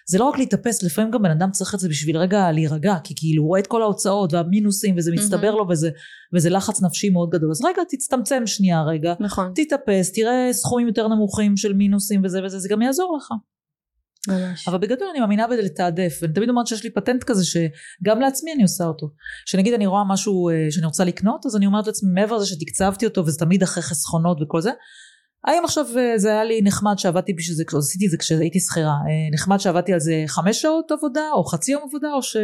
[0.08, 3.14] זה לא רק להתאפס, לפעמים גם בן אדם צריך את זה בשביל רגע להירגע, כי
[3.18, 5.90] כאילו הוא רואה את כל ההוצאות והמינוסים וזה מצטבר לו וזה,
[6.34, 9.52] וזה לחץ נפשי מאוד גדול, אז רגע תצטמצם שנייה רגע, נכון.
[9.56, 13.32] תתאפס, תראה סכומים יותר נמוכים של מינוסים וזה וזה, זה גם יעזור לך.
[14.28, 14.68] ממש.
[14.68, 18.64] אבל בגדול אני מאמינה בלתעדף ואני תמיד אומרת שיש לי פטנט כזה שגם לעצמי אני
[18.64, 19.10] עושה אותו.
[19.46, 23.06] שנגיד אני רואה משהו אה, שאני רוצה לקנות אז אני אומרת לעצמי מעבר לזה שתקצבתי
[23.06, 24.72] אותו וזה תמיד אחרי חסכונות וכל זה
[25.48, 28.92] האם עכשיו אה, זה היה לי נחמד שעבדתי בשביל זה עשיתי את זה כשהייתי שכירה
[28.92, 32.38] אה, נחמד שעבדתי על זה חמש שעות עבודה או חצי יום עבודה או ש...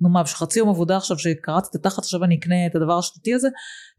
[0.00, 3.34] נו מה חצי יום עבודה עכשיו שקראתי את התחת עכשיו אני אקנה את הדבר השנתי
[3.34, 3.48] הזה?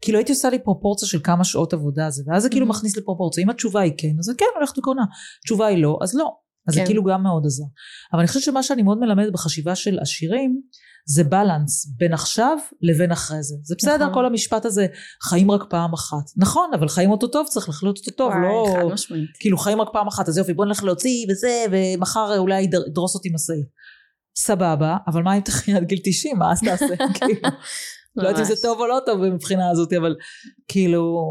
[0.00, 3.44] כאילו הייתי עושה לי פרופורציה של כמה שעות עבודה זה ואז זה כאילו מכניס לפרופורציה.
[3.44, 5.02] אם התשובה היא כן אז כן הולכת וקונה.
[5.44, 6.32] תשובה היא לא אז לא
[6.68, 6.80] אז כן.
[6.80, 7.64] זה כאילו גם מאוד עזר.
[8.12, 10.60] אבל אני חושבת שמה שאני מאוד מלמדת בחשיבה של עשירים,
[11.06, 13.54] זה בלנס בין עכשיו לבין אחרי זה.
[13.62, 14.14] זה בסדר נכון.
[14.14, 14.86] כל המשפט הזה,
[15.22, 16.24] חיים רק פעם אחת.
[16.36, 18.66] נכון, אבל חיים אותו טוב, צריך לחיות אותו טוב, וואי, לא...
[18.76, 19.30] חד משמעית.
[19.40, 23.28] כאילו חיים רק פעם אחת, אז יופי בוא נלך להוציא וזה, ומחר אולי ידרוס אותי
[23.34, 23.66] משאית.
[24.38, 26.96] סבבה, אבל מה אם תחי עד גיל 90, מה אז תעשה?
[27.18, 27.40] כאילו,
[28.16, 30.16] לא יודעת אם זה טוב או לא טוב מבחינה הזאת, אבל
[30.68, 31.24] כאילו,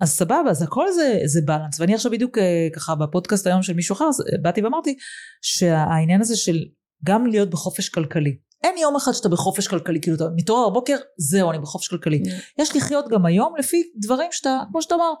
[0.00, 1.80] אז סבבה, אז הכל זה, זה בלנס.
[1.80, 4.96] ואני עכשיו בדיוק אה, ככה בפודקאסט היום של מישהו אחר, אה, באתי ואמרתי
[5.42, 6.64] שהעניין הזה של
[7.04, 8.36] גם להיות בחופש כלכלי.
[8.64, 12.22] אין יום אחד שאתה בחופש כלכלי, כאילו אתה מתעורר בבוקר, זהו, אני בחופש כלכלי.
[12.24, 12.62] Yeah.
[12.62, 15.12] יש לחיות גם היום לפי דברים שאתה, כמו שאתה אמר,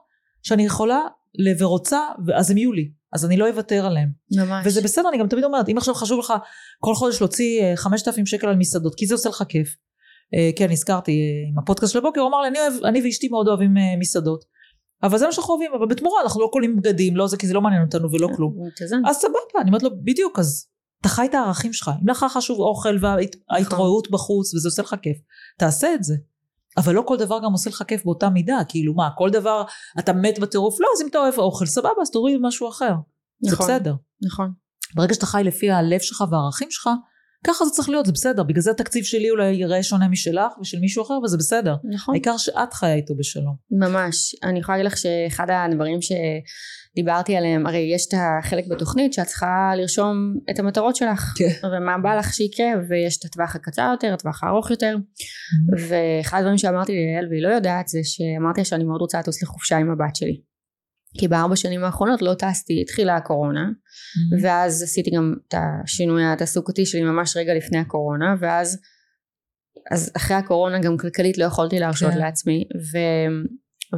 [0.42, 1.00] שאני יכולה
[1.58, 2.00] ורוצה,
[2.34, 2.90] אז הם יהיו לי.
[3.12, 4.08] אז אני לא אוותר עליהם.
[4.36, 4.66] ממש.
[4.66, 6.32] וזה בסדר, אני גם תמיד אומרת, אם עכשיו חשוב לך
[6.80, 9.76] כל חודש להוציא 5,000 אה, שקל על מסעדות, כי זה עושה לך כיף.
[10.56, 11.12] כן, הזכרתי
[11.52, 14.44] עם הפודקאסט של הבוקר, הוא אמר לי, אני, אוהב, אני ואשתי מאוד אוהבים מסעדות.
[15.02, 17.54] אבל זה מה שאנחנו אוהבים, אבל בתמורה אנחנו לא קונים בגדים, לא זה, כי זה
[17.54, 18.54] לא מעניין אותנו ולא כלום.
[19.06, 20.66] אז סבבה, אני אומרת לו, בדיוק, אז
[21.00, 21.90] אתה חי את הערכים שלך.
[22.02, 25.16] אם לך חשוב אוכל וההתראות בחוץ וזה עושה לך כיף,
[25.58, 26.14] תעשה את זה.
[26.76, 29.62] אבל לא כל דבר גם עושה לך כיף באותה מידה, כאילו מה, כל דבר
[29.98, 32.94] אתה מת בטירוף, לא, אז אם אתה אוהב אוכל, סבבה, אז תוריד משהו אחר.
[33.40, 33.94] זה נכון, בסדר.
[34.26, 34.52] נכון.
[34.94, 36.90] ברגע שאתה חי לפי הלב שלך והערכים שלך,
[37.46, 38.42] ככה זה צריך להיות, זה בסדר.
[38.42, 41.74] בגלל זה התקציב שלי אולי ייראה שונה משלך ושל מישהו אחר, וזה בסדר.
[41.84, 42.14] נכון.
[42.14, 43.54] העיקר שאת חיה איתו בשלום.
[43.70, 44.34] ממש.
[44.42, 49.72] אני יכולה להגיד לך שאחד הדברים שדיברתי עליהם, הרי יש את החלק בתוכנית שאת צריכה
[49.76, 51.34] לרשום את המטרות שלך.
[51.38, 51.68] כן.
[51.76, 54.96] ומה בא לך שיקרה, ויש את הטווח הקצר יותר, הטווח הארוך יותר.
[54.96, 55.82] Mm-hmm.
[55.88, 59.90] ואחד הדברים שאמרתי ליעל והיא לא יודעת, זה שאמרתי שאני מאוד רוצה לטוס לחופשה עם
[59.90, 60.40] הבת שלי.
[61.18, 64.44] כי בארבע שנים האחרונות לא טסתי, התחילה הקורונה mm-hmm.
[64.44, 68.78] ואז עשיתי גם את השינוי התעסוקתי שלי ממש רגע לפני הקורונה ואז
[69.90, 72.18] אז אחרי הקורונה גם כלכלית לא יכולתי להרשות כן.
[72.18, 72.98] לעצמי ו,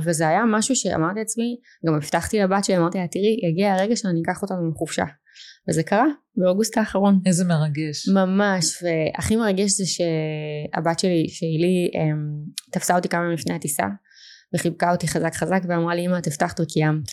[0.04, 4.20] וזה היה משהו שאמרתי לעצמי גם הבטחתי לבת שלי אמרתי לה תראי יגיע הרגע שאני
[4.22, 5.04] אקח אותנו לחופשה
[5.68, 11.90] וזה קרה באוגוסט האחרון איזה מרגש ממש והכי מרגש זה שהבת שלי שהיא לי
[12.72, 13.84] תפסה אותי כמה ימים לפני הטיסה
[14.54, 17.10] וחיבקה אותי חזק חזק ואמרה לי אמא את הבטחת וקיימת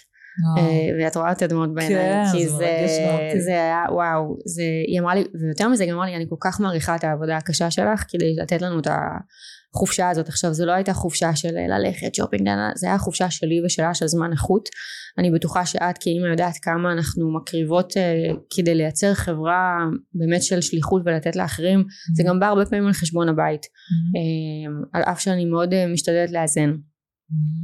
[0.99, 2.55] ואת רואה את הדמות בעיניים, כן, כי זה
[3.11, 3.41] אותי.
[3.41, 6.59] זה היה וואו, זה, היא אמרה לי, ויותר מזה היא אמרה לי, אני כל כך
[6.59, 10.27] מעריכה את העבודה הקשה שלך כדי לתת לנו את החופשה הזאת.
[10.27, 14.31] עכשיו זו לא הייתה חופשה של ללכת שופינג, זה היה חופשה שלי ושלה של זמן
[14.31, 14.69] איכות.
[15.17, 19.77] אני בטוחה שאת כאימא יודעת כמה אנחנו מקריבות אה, כדי לייצר חברה
[20.13, 21.83] באמת של שליחות ולתת לאחרים,
[22.15, 23.61] זה גם בא הרבה פעמים על חשבון הבית,
[24.15, 26.71] אה, על אף שאני מאוד אה, משתדלת לאזן.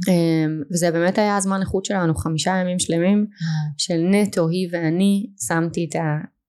[0.08, 3.26] אמ, וזה באמת היה הזמן איכות שלנו חמישה ימים שלמים
[3.78, 6.00] של נטו היא ואני שמתי את ה...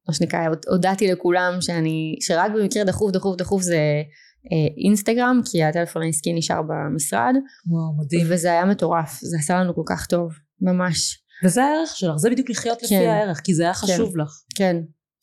[0.07, 3.77] מה שנקרא הודעתי לכולם שאני שרק במקרה דחוף דחוף דחוף זה
[4.51, 7.35] אה, אינסטגרם כי הטלפון העסקי נשאר במשרד
[7.67, 8.27] וואו, מדהים.
[8.29, 12.49] וזה היה מטורף זה עשה לנו כל כך טוב ממש וזה הערך שלך, זה בדיוק
[12.49, 13.09] לחיות לפי כן.
[13.09, 14.31] הערך, כי זה היה חשוב לך.
[14.55, 14.77] כן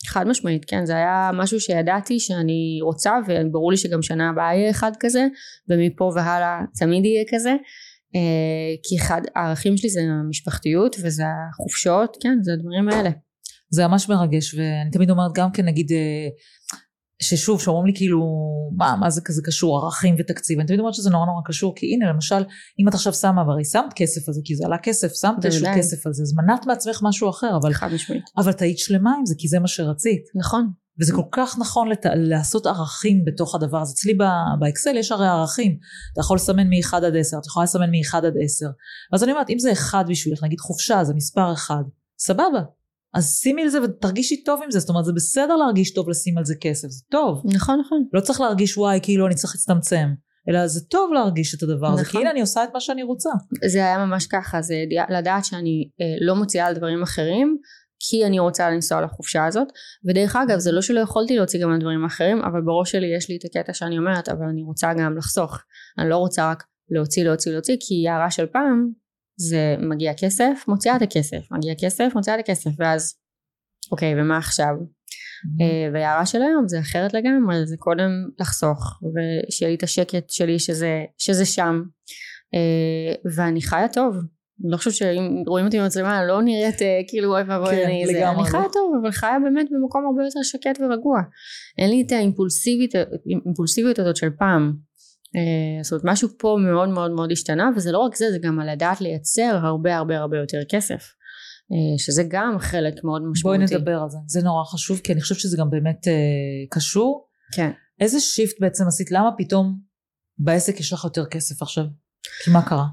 [0.07, 4.71] חד משמעית כן זה היה משהו שידעתי שאני רוצה וברור לי שגם שנה הבאה יהיה
[4.71, 5.27] אחד כזה
[5.69, 7.51] ומפה והלאה תמיד יהיה כזה.
[8.15, 13.11] אה, כי אחד הערכים שלי זה המשפחתיות וזה החופשות כן זה הדברים האלה.
[13.71, 16.29] זה ממש מרגש, ואני תמיד אומרת גם כן, נגיד, אה,
[17.23, 18.27] ששוב, שאומרים לי כאילו,
[18.77, 21.87] מה, מה זה כזה קשור, ערכים ותקציב, אני תמיד אומרת שזה נורא נורא קשור, כי
[21.87, 22.45] הנה, למשל,
[22.81, 25.67] אם את עכשיו שמה, והרי שמת כסף על זה, כי זה עלה כסף, שמת איזשהו.
[25.77, 27.73] כסף על זה, אז מנעת מעצמך משהו אחר, אבל,
[28.37, 30.23] אבל את היית שלמה עם זה, כי זה מה שרצית.
[30.35, 32.07] נכון וזה כל כך נכון לת...
[32.17, 33.93] לעשות ערכים בתוך הדבר הזה.
[33.93, 35.79] אצלי ב- באקסל יש הרי ערכים.
[36.13, 38.67] אתה יכול לסמן מ-1 עד 10, את יכולה לסמן מ-1 עד 10.
[39.13, 41.83] אז אני אומרת, אם זה אחד בשבילך, נגיד חופשה, זה מספר אחד,
[42.19, 42.61] סבבה.
[43.15, 44.79] אז שימי על זה ותרגישי טוב עם זה.
[44.79, 47.43] זאת אומרת, זה בסדר להרגיש טוב לשים על זה כסף, זה טוב.
[47.45, 50.09] נכון נכון לא צריך להרגיש וואי, כאילו אני צריך להצטמצם.
[50.49, 52.21] אלא זה טוב להרגיש את הדבר הזה, נכון.
[52.21, 53.31] הנה אני עושה את מה שאני רוצה.
[53.71, 54.75] זה היה ממש ככה זה
[55.11, 57.57] לדעת שאני אה, לא מוציאה על דברים אחרים
[58.01, 59.69] כי אני רוצה לנסוע לחופשה הזאת
[60.09, 63.29] ודרך אגב זה לא שלא יכולתי להוציא גם על דברים אחרים אבל בראש שלי יש
[63.29, 65.59] לי את הקטע שאני אומרת אבל אני רוצה גם לחסוך
[65.99, 68.91] אני לא רוצה רק להוציא להוציא להוציא כי הערה של פעם
[69.41, 73.15] זה מגיע כסף מוציאה את הכסף מגיע כסף מוציאה את הכסף ואז
[73.93, 74.75] אוקיי ומה עכשיו?
[75.61, 80.59] אה, וההערה של היום זה אחרת לגמרי זה קודם לחסוך ושיהיה לי את השקט שלי
[80.59, 81.83] שזה, שזה שם.
[82.55, 84.17] אה, ואני חיה טוב.
[84.65, 88.07] אני לא חושבת שאם רואים אותי במצלמה לא נראית אה, כאילו אוי ואבוי כן, אני,
[88.07, 88.43] זה, לגמרי.
[88.43, 88.63] אני חיה.
[88.73, 91.21] טוב אבל חיה באמת במקום הרבה יותר שקט ורגוע.
[91.79, 94.73] אין לי את האימפולסיביות הזאת של פעם
[95.83, 98.73] זאת אומרת משהו פה מאוד מאוד מאוד השתנה וזה לא רק זה זה גם על
[98.73, 101.13] לדעת לייצר הרבה הרבה הרבה יותר כסף
[101.73, 104.19] אה, שזה גם חלק מאוד בואי משמעותי נדבר על זה.
[104.27, 106.13] זה נורא חשוב, כי אני חושבת שזה גם באמת אה,
[106.71, 107.27] קשור.
[107.55, 109.11] כן איזה שיפט בעצם עשית?
[109.11, 109.79] למה פתאום
[110.39, 111.85] בעסק יש לך יותר כסף עכשיו?
[112.45, 112.85] כי מה קרה?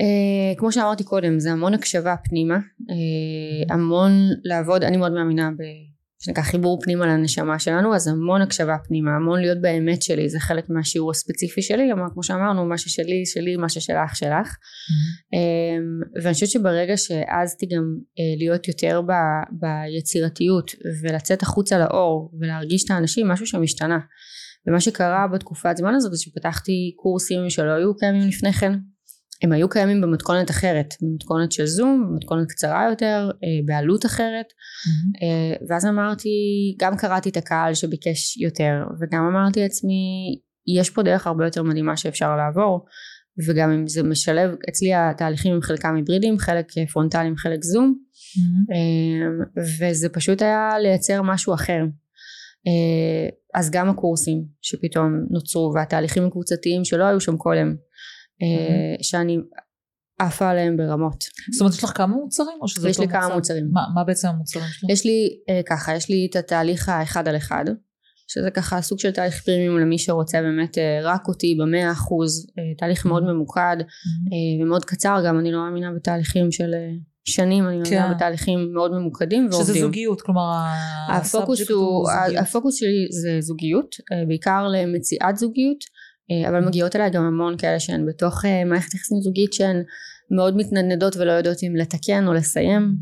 [0.00, 4.10] Uh, כמו שאמרתי קודם זה המון הקשבה פנימה uh, המון
[4.44, 5.62] לעבוד אני מאוד מאמינה ב...
[6.24, 10.70] שנקרא חיבור פנימה לנשמה שלנו אז המון הקשבה פנימה המון להיות באמת שלי זה חלק
[10.70, 14.48] מהשיעור הספציפי שלי אבל כמו שאמרנו מה ששלי שלי מה ששלך שלך.
[15.34, 19.12] Um, ואני חושבת שברגע שהעזתי גם uh, להיות יותר ב,
[19.50, 20.70] ביצירתיות
[21.02, 23.98] ולצאת החוצה לאור ולהרגיש את האנשים משהו שם השתנה
[24.68, 28.72] ומה שקרה בתקופת זמן הזאת זה שפתחתי קורסים שלא היו קיימים לפני כן
[29.42, 34.46] הם היו קיימים במתכונת אחרת, במתכונת של זום, במתכונת קצרה יותר, אה, בעלות אחרת,
[35.22, 36.28] אה, ואז אמרתי,
[36.78, 39.94] גם קראתי את הקהל שביקש יותר, וגם אמרתי לעצמי,
[40.78, 42.86] יש פה דרך הרבה יותר מדהימה שאפשר לעבור,
[43.48, 47.94] וגם אם זה משלב, אצלי התהליכים הם חלקם היברידים, חלק פרונטליים, חלק זום,
[48.72, 51.82] אה, וזה פשוט היה לייצר משהו אחר.
[53.54, 57.74] אז גם הקורסים שפתאום נוצרו, והתהליכים הקבוצתיים שלא היו שם קודם,
[58.42, 59.38] אה, שאני
[60.18, 61.24] עפה עליהם ברמות.
[61.52, 62.58] זאת אומרת, יש לך כמה מוצרים?
[62.60, 63.34] או שזה יש לי כמה מוצר?
[63.36, 63.68] מוצרים.
[63.72, 64.90] מה, מה בעצם המוצרים שלך?
[64.90, 67.64] יש לי אה, ככה, יש לי את התהליך האחד על אחד,
[68.28, 72.62] שזה ככה סוג של תהליך פרימיום למי שרוצה באמת אה, רק אותי במאה אחוז, אה,
[72.78, 76.90] תהליך מאוד ממוקד אה, ומאוד קצר גם, אני לא מאמינה בתהליכים של אה,
[77.24, 78.14] שנים, אני מאמינה כן.
[78.14, 79.74] בתהליכים מאוד ממוקדים ועובדים.
[79.74, 80.52] שזה זוגיות, כלומר,
[81.08, 82.42] הפוקוס, ה subject הוא, זוגיות.
[82.42, 85.84] הפוקוס שלי זה זוגיות, אה, בעיקר למציאת זוגיות,
[86.48, 89.82] אבל מגיעות אליי גם המון כאלה שהן בתוך אה, מערכת יחסים זוגית שהן
[90.36, 92.96] מאוד מתנדנדות ולא יודעות אם לתקן או לסיים,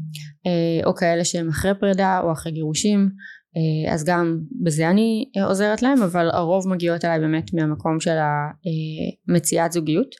[0.46, 3.08] אה, או כאלה שהן אחרי פרידה או אחרי גירושים,
[3.56, 8.16] אה, אז גם בזה אני אה, עוזרת להם, אבל הרוב מגיעות אליי באמת מהמקום של
[9.28, 10.14] המציאת זוגיות.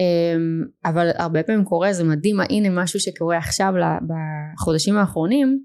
[0.00, 3.72] אמ, אבל הרבה פעמים קורה זה מדהים הנה משהו שקורה עכשיו
[4.08, 5.58] בחודשים האחרונים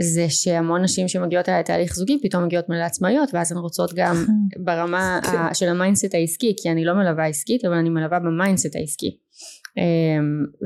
[0.00, 4.24] זה שהמון נשים שמגיעות אליי לתהליך זוגי פתאום מגיעות מלא עצמאיות ואז הן רוצות גם
[4.64, 5.36] ברמה כן.
[5.38, 8.76] ה- של ה mindset העסקי כי אני לא מלווה עסקית אבל אני מלווה ב mindset
[8.76, 9.16] העסקי.
[9.76, 9.82] אמ,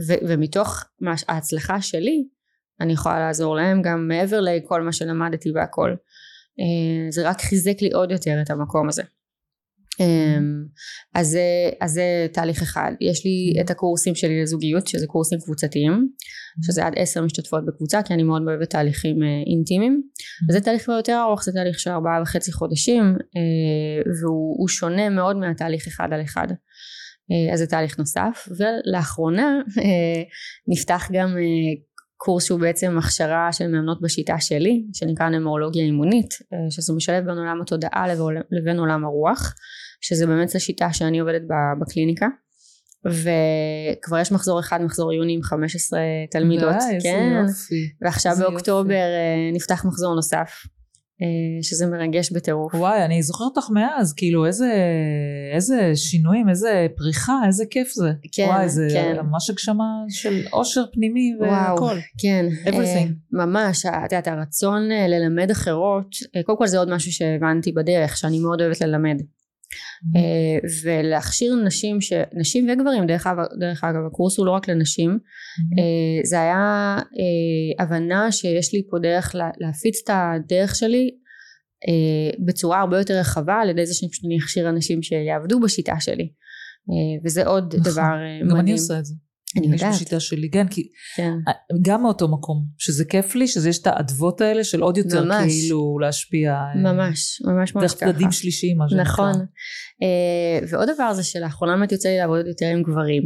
[0.09, 2.25] ו- ומתוך מה- ההצלחה שלי
[2.81, 5.91] אני יכולה לעזור להם גם מעבר לכל מה שלמדתי והכל.
[6.61, 9.03] אה, זה רק חיזק לי עוד יותר את המקום הזה
[11.15, 12.93] אז זה, אז זה תהליך אחד.
[13.01, 16.09] יש לי את הקורסים שלי לזוגיות, שזה קורסים קבוצתיים,
[16.67, 20.03] שזה עד עשר משתתפות בקבוצה, כי אני מאוד אוהבת תהליכים אה, אינטימיים.
[20.49, 25.87] וזה תהליך יותר ארוך, זה תהליך של ארבעה וחצי חודשים, אה, והוא שונה מאוד מהתהליך
[25.87, 26.47] אחד על אחד.
[27.31, 29.61] אה, אז זה תהליך נוסף, ולאחרונה
[30.69, 31.37] נפתח גם
[32.17, 36.35] קורס שהוא בעצם הכשרה של מאמנות בשיטה שלי, שנקרא נמורולוגיה אימונית,
[36.71, 38.07] שזה משלב בין עולם התודעה
[38.51, 39.55] לבין עולם הרוח.
[40.01, 41.43] שזה באמת השיטה שאני עובדת
[41.81, 42.27] בקליניקה
[43.07, 47.93] וכבר יש מחזור אחד מחזור יוני עם 15 תלמידות די, כן יופי.
[48.03, 48.95] ועכשיו באוקטובר יופי.
[48.95, 50.51] אה, נפתח מחזור נוסף
[51.23, 54.73] אה, שזה מרגש בטירוף וואי, אני זוכרת אותך מאז, כאילו איזה,
[55.55, 58.11] איזה שינויים, איזה פריחה, איזה כיף זה.
[58.33, 59.17] כן, וואי, זה כן.
[59.23, 61.97] ממש הגשמה של עושר פנימי וואו, והכל.
[62.19, 63.09] כן, Everything.
[63.39, 66.07] אה, ממש, את יודעת הרצון ללמד אחרות,
[66.47, 69.23] קודם כל זה עוד משהו שהבנתי בדרך, שאני מאוד אוהבת ללמד,
[70.85, 72.13] ולהכשיר נשים, ש...
[72.33, 75.11] נשים וגברים דרך אגב, דרך אגב הקורס הוא לא רק לנשים,
[75.79, 81.11] אה, זה היה אה, הבנה שיש לי פה דרך לה- להפיץ את הדרך שלי
[81.89, 86.33] אה, בצורה הרבה יותר רחבה על ידי זה שאני אכשיר אנשים שיעבדו בשיטה שלי
[86.91, 87.93] אה, וזה עוד נכון.
[87.93, 88.61] דבר אה, גם מדהים.
[88.61, 89.15] אני עושה את זה.
[89.57, 91.33] אני יש יודעת, בשיטה שלי, כן, כי כן,
[91.83, 95.53] גם מאותו מקום, שזה כיף לי, שזה יש את האדוות האלה של עוד יותר ממש.
[95.53, 96.53] כאילו להשפיע.
[96.53, 98.13] אה, ממש, ממש ממש דרך ככה.
[98.13, 99.03] צדדים שלישיים, מה שנקרא.
[99.05, 99.33] נכון.
[100.03, 103.23] אה, ועוד דבר זה שלאחרונה באמת יוצא לי לעבוד יותר עם גברים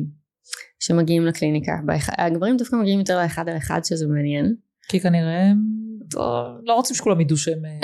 [0.80, 1.72] שמגיעים לקליניקה.
[1.86, 4.54] באח- הגברים דווקא מגיעים יותר לאחד על אחד שזה מעניין.
[4.88, 5.58] כי כנראה הם
[6.14, 7.58] לא, לא רוצים שכולם ידעו שהם...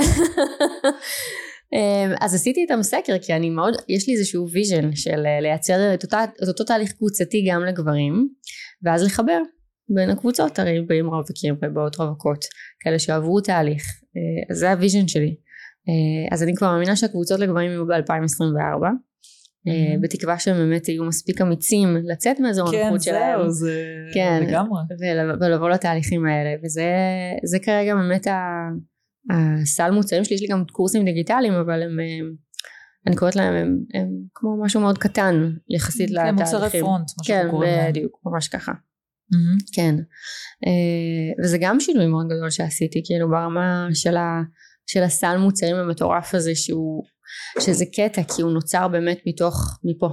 [1.74, 5.94] אה, אז עשיתי איתם סקר כי אני מאוד, יש לי איזשהו vision של אה, לייצר
[5.94, 8.28] את, אותה, את אותו תהליך קבוצתי גם לגברים
[8.85, 9.38] ואז לחבר
[9.88, 12.44] בין הקבוצות הרי באים רווקים ובאות רווקות
[12.80, 13.83] כאלה שעברו תהליך
[14.16, 15.37] אה, אז זה ה vision שלי
[15.88, 18.90] אה, אז אני כבר מאמינה שהקבוצות לגברים יהיו ב-2024 אה,
[19.66, 20.00] Mhm.
[20.00, 24.42] בתקווה שהם באמת יהיו מספיק אמיצים לצאת מאזור כן, הנוחות שלהם זהו, זה כן.
[24.48, 24.80] לגמרי.
[25.00, 26.85] ול- ולבוא לתהליכים האלה וזה
[27.44, 28.68] זה כרגע באמת ה-
[29.30, 32.50] הסל מוצרים שלי יש לי גם קורסים דיגיטליים אבל הם הם-
[33.06, 37.24] אני קוראת להם הם, הם כמו משהו מאוד קטן יחסית כן, לתהליכים מוצרי פרונט, מה
[37.26, 37.90] כן שאנחנו קוראים להם.
[37.90, 38.72] בדיוק ממש ככה
[39.32, 39.58] מהמם.
[39.74, 39.94] כן
[40.66, 44.40] אה, וזה גם שינוי מאוד גדול שעשיתי כאילו ברמה של, ה,
[44.86, 47.04] של הסל מוצרים המטורף הזה שהוא
[47.60, 50.08] שזה קטע כי הוא נוצר באמת מתוך מפה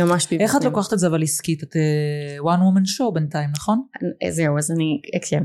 [0.00, 0.40] ממש מבפנים.
[0.40, 1.62] איך את לוקחת את זה אבל עסקית?
[1.62, 3.82] את אה, one woman show בינתיים, נכון?
[4.30, 5.42] זהו אז אני כן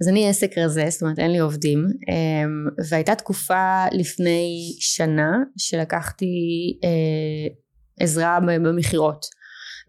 [0.00, 1.86] אז אני עסק רזה זאת אומרת אין לי עובדים.
[2.08, 6.26] אמ, והייתה תקופה לפני שנה שלקחתי
[6.84, 7.54] אה,
[8.00, 9.26] עזרה במכירות.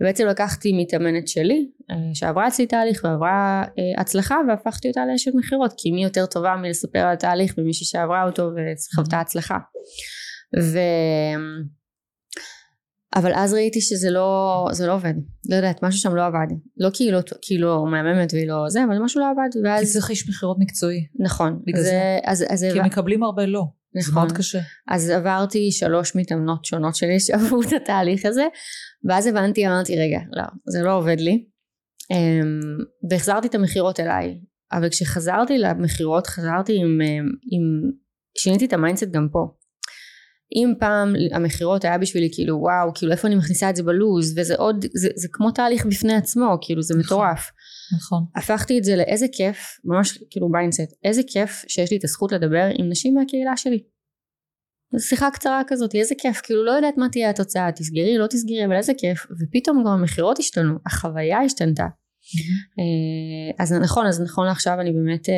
[0.01, 5.73] ובעצם לקחתי מתאמנת שלי אה, שעברה אצלי תהליך ועברה אה, הצלחה והפכתי אותה לאשת מכירות
[5.77, 9.57] כי מי יותר טובה מלספר על התהליך ממישהי שעברה אותו וחוותה הצלחה.
[10.59, 10.79] ו...
[13.15, 15.13] אבל אז ראיתי שזה לא, זה לא עובד,
[15.49, 16.47] לא יודעת, משהו שם לא עבד,
[16.77, 19.49] לא כי היא לא, כי היא לא מהממת והיא לא זה, אבל משהו לא עבד,
[19.53, 21.07] כי ואז, צריך איש מכירות מקצועי.
[21.19, 22.17] נכון, בגלל זה, זה.
[22.23, 23.63] אז, אז, כי הם מקבלים הרבה לא.
[23.93, 24.59] זה נכון, מאוד קשה.
[24.87, 28.47] אז עברתי שלוש מתאמנות שונות שלי שעברו את התהליך הזה,
[29.09, 31.45] ואז הבנתי, אמרתי, רגע, לא, זה לא עובד לי,
[32.11, 32.77] אמ,
[33.09, 34.39] והחזרתי את המכירות אליי,
[34.71, 37.91] אבל כשחזרתי למכירות, חזרתי עם, אמ, עם,
[38.37, 39.47] שיניתי את ה mindset גם פה.
[40.55, 44.37] אם פעם המכירות היה בשבילי כאילו וואו כאילו איפה אני מכניסה את זה ב loose?
[44.37, 47.05] וזה עוד זה, זה כמו תהליך בפני עצמו כאילו זה נכון.
[47.05, 47.51] מטורף.
[47.95, 48.25] נכון.
[48.35, 52.65] הפכתי את זה לאיזה כיף ממש כאילו במיינדסט איזה כיף שיש לי את הזכות לדבר
[52.79, 53.83] עם נשים מהקהילה שלי.
[54.99, 58.75] שיחה קצרה כזאת איזה כיף כאילו לא יודעת מה תהיה התוצאה תסגרי לא תסגרי אבל
[58.75, 59.25] איזה כיף.
[59.41, 61.87] ופתאום גם המכירות השתנו החוויה השתנתה.
[62.79, 65.35] אה, אז נכון אז נכון לעכשיו אני באמת אה,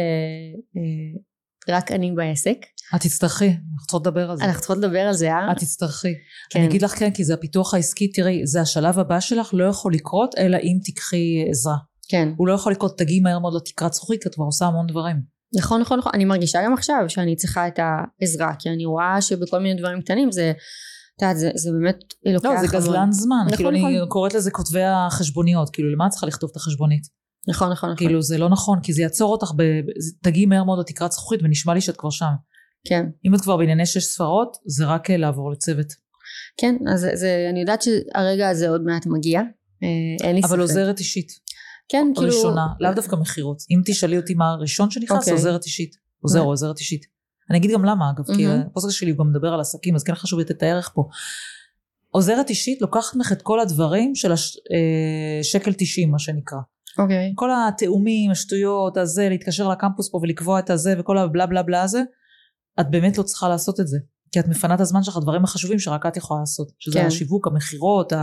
[0.78, 2.58] אה, רק אני בעסק
[2.96, 4.44] את תצטרכי, אנחנו צריכות לדבר על זה.
[4.44, 5.52] אנחנו צריכות לדבר על זה אה?
[5.52, 6.14] את תצטרכי.
[6.50, 6.60] כן.
[6.60, 9.94] אני אגיד לך כן, כי זה הפיתוח העסקי, תראי, זה השלב הבא שלך, לא יכול
[9.94, 11.76] לקרות, אלא אם תיקחי עזרה.
[12.10, 14.88] כן הוא לא יכול לקרות, תגיעי מהר מאוד לתקרת זכוכית, כי את כבר עושה המון
[14.88, 15.36] דברים.
[15.56, 19.60] נכון נכון נכון אני מרגישה גם עכשיו שאני צריכה את העזרה כי אני רואה שבכל
[19.60, 20.54] מיני דברים קטנים זה
[21.18, 22.68] את יודעת, זה, זה באמת לוקח לא, זה.
[22.68, 23.36] גזלן זמן.
[23.46, 24.10] נכון, כאילו, אני נכון.
[24.10, 25.70] קוראת לזה כותבי החשבוניות.
[25.70, 27.04] כאילו, למה את צריכה לכתוב את החשבונית?
[27.48, 29.64] נכון נכון נכון כאילו, זה לא נכון, כי זה יעצור אותך, ב...
[30.24, 32.32] תגיעי מהר מאוד לתקרת זכוכית, ונשמע לי שאת כבר שם.
[32.86, 35.88] כן אם את כבר בענייני שש ספרות, זה רק אה, לעבור לצוות.
[36.58, 39.42] כן אז זה, אני יודעת שהרגע הזה עוד מעט מגיע
[39.84, 41.32] אה, אין לי ספק אבל עוזרת אישית.
[41.90, 43.58] כן כאילו ראשונה, לאו דווקא מכירות.
[43.72, 45.34] אם תשאלי אותי מה הראשון שנכנס, אוקיי.
[45.34, 45.96] עוזרת אישית.
[46.22, 46.46] עוזר או?
[46.46, 47.06] עוזרת אישית.
[47.50, 48.62] אני אגיד גם למה אגב, כי מהמם.
[48.62, 51.08] הפוסט שלי הוא גם מדבר על עסקים, אז כן חשוב לתת את הערך פה.
[52.10, 56.58] עוזרת אישית לוקחת ממך את כל הדברים של השקל 90 מה שנקרא.
[56.98, 61.84] אוקיי כל התאומים, השטויות, הזה, להתקשר לקמפוס פה ולקבוע את הזה וכל הבלה בלה בלה
[61.84, 62.02] הזה,
[62.80, 63.98] את באמת לא צריכה לעשות את זה.
[64.32, 67.06] כי את מפנה את הזמן שלך לדברים החשובים שרק את יכולה לעשות, שזה כן.
[67.06, 68.14] השיווק, המכירות,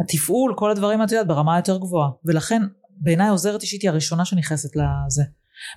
[0.00, 2.62] התפעול, כל הדברים את יודעת ברמה יותר גבוהה, ולכן
[3.00, 5.22] בעיניי עוזרת אישית היא הראשונה שנכנסת לזה.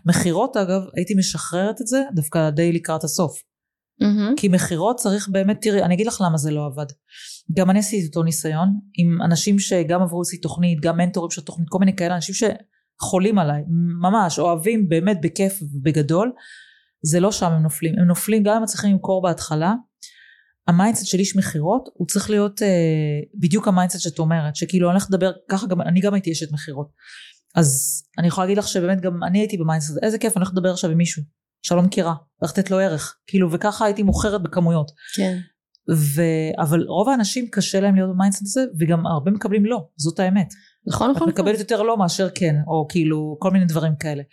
[0.05, 3.41] מכירות אגב, הייתי משחררת את זה דווקא די לקראת הסוף.
[4.01, 4.33] מהמם.
[4.37, 6.85] כי מכירות צריך באמת, תראי, אני אגיד לך למה זה לא עבד.
[7.57, 11.69] גם אני עשיתי אותו ניסיון עם אנשים שגם עברו אצלי תוכנית, גם מנטורים של תוכנית,
[11.69, 13.63] כל מיני כאלה, אנשים שחולים עליי,
[14.01, 16.31] ממש, אוהבים באמת בכיף ובגדול,
[17.01, 17.93] זה לא שם הם נופלים.
[17.99, 19.73] הם נופלים גם אם מצליחים למכור בהתחלה.
[20.67, 22.67] ה mindset של איש מכירות הוא צריך להיות אה,
[23.39, 26.51] בדיוק ה mindset שאת אומרת, שכאילו אני הולכת לדבר, ככה גם, אני גם הייתי אשת
[26.51, 26.87] מכירות.
[27.55, 30.57] אז אני יכולה להגיד לך שבאמת גם אני הייתי ב mindset איזה כיף, אני הולכת
[30.57, 31.23] לדבר עכשיו עם מישהו
[31.63, 34.91] שאני לא מכירה, הולכת לתת לו ערך, כאילו, וככה הייתי מוכרת בכמויות.
[35.15, 35.37] כן.
[35.95, 36.21] ו...
[36.61, 40.53] אבל רוב האנשים קשה להם להיות ב mindset הזה וגם הרבה מקבלים לא זאת האמת
[40.87, 41.29] נכון את נכון.
[41.29, 44.23] מקבלת יותר לא מאשר כן או כאילו כל מיני דברים כאלה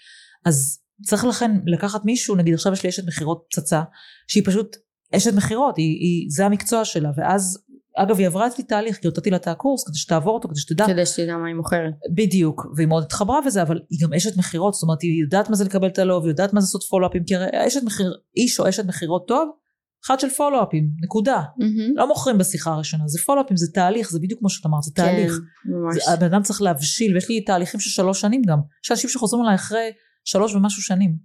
[0.44, 3.83] אז צריך לכן לקחת מישהו נגיד עכשיו יש לי אשת מכירות פצצה
[4.28, 4.76] שהיא פשוט
[5.16, 7.59] אשת מכירות היא, היא, זה המקצוע שלה ואז
[7.96, 10.87] אגב היא עברה אצלי תהליך כי הוצאתי לה את הקורס כדי שתעבור אותו כדי שתדע
[10.87, 11.94] כדי שתדע מה היא מוכרת.
[12.14, 15.57] בדיוק והיא מאוד התחברה בזה אבל היא גם אשת מכירות זאת אומרת היא יודעת מה
[15.57, 18.61] זה לקבל את הלא והיא יודעת מה זה לעשות פולו-אפים כי הרי אשת מחיר, איש
[18.61, 19.48] או אשת מכירות טוב
[20.07, 21.96] אחד של פולו-אפים נקודה מהמם.
[21.96, 25.33] לא מוכרים בשיחה הראשונה, זה פולו-אפים, זה תהליך, זה בדיוק כמו שאת אמרת, זה תהליך.
[25.33, 26.09] כן, ממש.
[26.09, 28.59] הבן אדם צריך להבשיל, ויש לי תהליכים של שלוש שנים גם.
[28.85, 29.90] יש אנשים שחוזרים אליי אחרי
[30.24, 31.16] שלוש ומשהו שנים.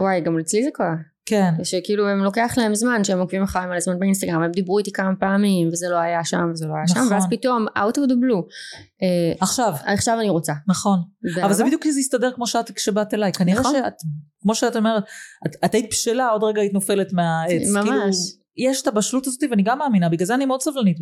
[0.00, 0.94] וואי, גם אצלי זה קרה.
[1.28, 4.92] כן, שכאילו הם לוקח להם זמן שהם עוקבים אחריי מלא זמן באינסטגרם הם דיברו איתי
[4.92, 7.12] כמה פעמים וזה לא היה שם וזה לא היה שם נכון.
[7.12, 8.42] ואז פתאום out of the blue
[9.02, 10.52] אה, עכשיו, עכשיו אני רוצה.
[10.68, 10.98] נכון.
[11.44, 11.64] אבל זה?
[11.64, 13.32] בדיוק כי זה הסתדר כמו שאת כשבאת אליי.
[13.32, 13.74] כנראה נכון.
[13.74, 13.94] שאת,
[14.42, 15.04] כמו שאת אומרת,
[15.46, 17.68] את, את היית בשלה, עוד רגע היית נופלת מהעץ.
[17.70, 17.86] ממש.
[17.86, 20.96] כאילו, יש את הבשלות הזאת ואני גם מאמינה, בגלל זה אני מאוד סבלנית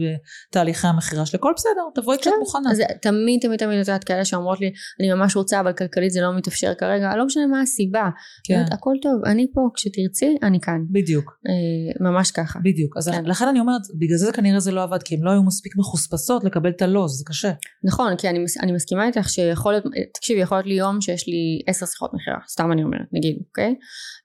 [0.50, 1.36] בתהליכי המכירה שלי.
[1.38, 2.38] הכל בסדר, תבואי כשאת כן.
[2.40, 2.70] מוכנה.
[2.70, 6.20] אז תמיד תמיד תמיד את יודעת כאלה שאומרות לי אני ממש רוצה אבל כלכלית זה
[6.20, 8.08] לא מתאפשר כרגע לא משנה מה הסיבה.
[8.44, 10.80] כן, הכל טוב אני פה כשתרצי אני כאן.
[10.90, 11.38] בדיוק.
[11.48, 12.58] אה, ממש ככה.
[12.58, 13.24] בדיוק, אז כן.
[13.24, 16.44] לכן אני אומרת, בגלל זה כנראה זה לא עבד, כי הם לא היו מספיק מחוספסות
[16.44, 17.52] לקבל את ה lose, זה קשה.
[17.84, 21.28] נכון כי אני, מס- אני מסכימה איתך שיכול להיות תקשיבי יכול להיות לי יום שיש
[21.28, 23.74] לי עשר שיחות מכירה סתם אני אומרת נגיד אוקיי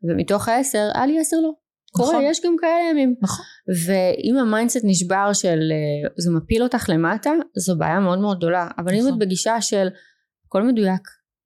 [0.09, 1.60] ומתוך העשר היה לי עשר לא.
[1.91, 2.23] קורה נכון.
[2.23, 3.15] יש גם כאלה ימים.
[3.21, 3.45] נכון.
[3.87, 8.67] ואם ה mindset נשבר של אה, זה מפיל אותך למטה זו בעיה מאוד מאוד גדולה
[8.77, 9.13] אבל אם נכון.
[9.13, 9.87] את בגישה של
[10.47, 11.01] הכל מדויק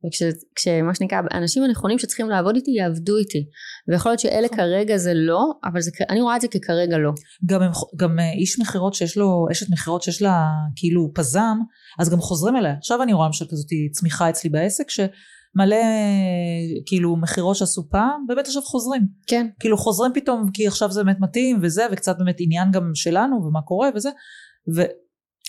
[0.06, 3.46] וכשמה שנקרא האנשים הנכונים שצריכים לעבוד איתי יעבדו איתי
[3.88, 4.58] ויכול להיות שאלה נכון.
[4.58, 7.12] כרגע זה לא אבל זה, אני רואה את זה ככרגע לא
[7.46, 11.58] גם, הם, גם אה, איש מכירות שיש לו, אשת מכירות שיש לה כאילו פזם,
[12.00, 12.74] אז גם חוזרים אליה.
[12.78, 15.08] עכשיו אני רואה למשל כזאת צמיחה אצלי בעסק, שמלא
[15.62, 19.02] אה, כאילו מכירות שעשו פעם, באמת עכשיו חוזרים.
[19.28, 23.36] כן כאילו חוזרים פתאום כי עכשיו זה באמת מתאים וזה, וקצת באמת עניין גם שלנו
[23.36, 24.10] ומה קורה וזה.
[24.76, 24.82] ו...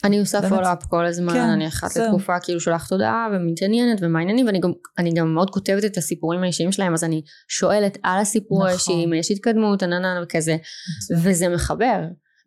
[0.05, 0.53] אני עושה באמת.
[0.53, 2.05] פולו-אפ כל הזמן, כן, אני אחת זהו.
[2.05, 6.43] לתקופה כאילו שולחת הודעה ומתעניינת ומה העניינים ואני גם, אני גם מאוד כותבת את הסיפורים
[6.43, 8.71] האישיים שלהם אז אני שואלת על הסיפור נכון.
[8.71, 10.57] האישי אם יש התקדמות עננה וכזה
[11.23, 12.01] וזה מחבר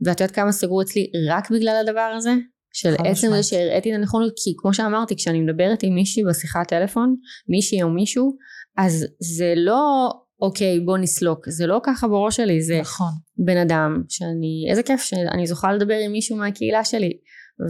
[0.06, 2.34] ואת יודעת כמה סגרו אצלי רק בגלל הדבר הזה?
[2.80, 3.44] של עצם זה.
[3.44, 7.16] שהראיתי את הנכונות כי כמו שאמרתי כשאני מדברת עם מישהי בשיחת טלפון
[7.50, 8.38] מישהי או מישהו
[8.78, 10.12] אז זה לא
[10.42, 13.12] אוקיי בוא נסלוק זה לא ככה בראש שלי זה נכון.
[13.38, 17.12] בן אדם שאני איזה כיף שאני זוכה לדבר עם מישהו מהקהילה שלי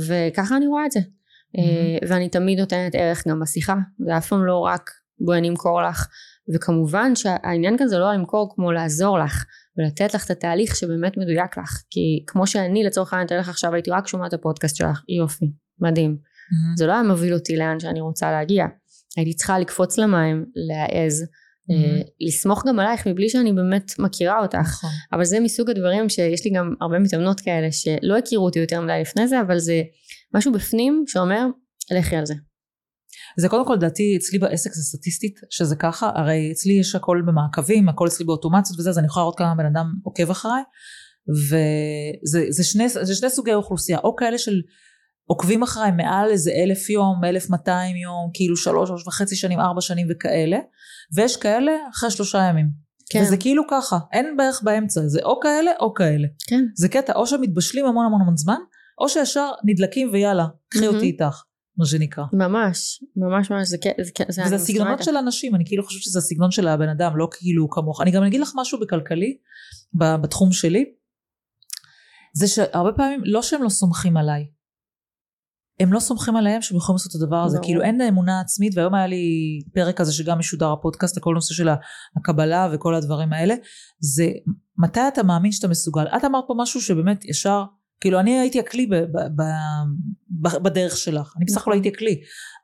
[0.07, 0.99] וככה אני רואה את זה
[1.55, 1.59] Mhm.
[1.59, 5.81] אה, ואני תמיד נותנת ערך גם בשיחה זה אף פעם לא רק בואי אני אמכור
[5.81, 6.07] לך
[6.53, 9.45] וכמובן שהעניין כאן זה לא למכור כמו לעזור לך
[9.79, 13.73] ולתת לך את התהליך שבאמת מדויק לך כי כמו שאני לצורך העניין אתן לך עכשיו
[13.73, 15.45] הייתי רק שומעת את הפודקאסט שלך יופי
[15.79, 16.09] מדהים
[16.51, 16.77] מהמם.
[16.77, 18.65] זה לא היה מוביל אותי לאן שאני רוצה להגיע
[19.17, 21.25] הייתי צריכה לקפוץ למים להעז
[21.69, 22.07] Mhm.
[22.27, 24.89] לסמוך גם עלייך מבלי שאני באמת מכירה אותך נכון.
[25.13, 28.97] אבל זה מסוג הדברים שיש לי גם הרבה מתאמנות כאלה שלא הכירו אותי יותר מדי
[29.01, 29.81] לפני זה אבל זה
[30.35, 31.45] משהו בפנים שאומר
[31.99, 32.33] לכי על זה
[33.37, 37.89] זה קודם כל לדעתי אצלי בעסק זה סטטיסטית שזה ככה הרי אצלי יש הכל במעקבים
[37.89, 40.61] הכל אצלי באוטומציות וזה אז אני יכולה לראות כמה בן אדם עוקב אחריי.
[41.29, 44.61] וזה זה שני, זה שני סוגי אוכלוסייה או כאלה של
[45.25, 49.81] עוקבים אחריי מעל איזה אלף יום אלף מאתיים יום כאילו שלוש שלוש וחצי שנים ארבע
[49.81, 50.57] שנים וכאלה
[51.15, 52.69] ויש כאלה אחרי שלושה ימים.
[53.09, 53.21] כן.
[53.21, 56.27] וזה כאילו ככה אין בערך באמצע זה או כאלה או כאלה.
[56.47, 56.65] כן.
[56.75, 58.59] זה קטע או שמתבשלים המון המון המון זמן
[59.01, 60.95] או שישר נדלקים ויאללה קחי מהמם.
[60.95, 61.43] אותי איתך
[61.79, 65.03] מה שנקרא ממש ממש ממש זה כן זה כן זה וזה הסגנונות.
[65.03, 68.01] של אנשים, אני כאילו חושבת שזה הסגנון של הבן אדם, לא כאילו כמוך.
[68.01, 69.37] אני גם אגיד לך משהו בכלכלי,
[69.93, 70.85] בתחום שלי,
[72.33, 74.45] זה שהרבה פעמים, לא שהם לא סומכים עליי,
[75.79, 77.67] הם לא סומכים עליהם שהם יכולים לעשות את הדבר הזה, ברור.
[77.67, 79.23] כאילו אין אמונה עצמית, והיום היה לי
[79.73, 81.69] פרק כזה שגם משודר הפודקאסט, לכל נושא של
[82.17, 83.55] הקבלה וכל הדברים האלה,
[83.99, 84.29] זה
[84.77, 86.07] מתי אתה מאמין שאתה מסוגל.
[86.07, 87.63] את אמרת פה משהו שבאמת ישר,
[88.01, 89.41] כאילו אני הייתי הכלי ב, ב, ב,
[90.41, 91.73] ב, בדרך שלך, אני בסך הכל נכון.
[91.73, 92.21] הייתי הכלי.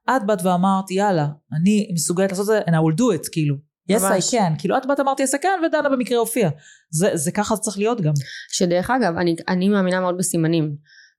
[0.10, 3.56] את באת ואמרת יאללה, אני מסוגלת לעשות את זה and I will do it, כאילו.
[3.92, 4.34] I ממש.
[4.34, 6.50] can, כאילו את באת אמרתי יס I can ודנה במקרה הופיע.
[6.90, 8.14] זה, זה ככה זה צריך להיות גם.
[8.52, 10.76] שדרך אגב, אני, אני מאמינה מאוד בסימנים.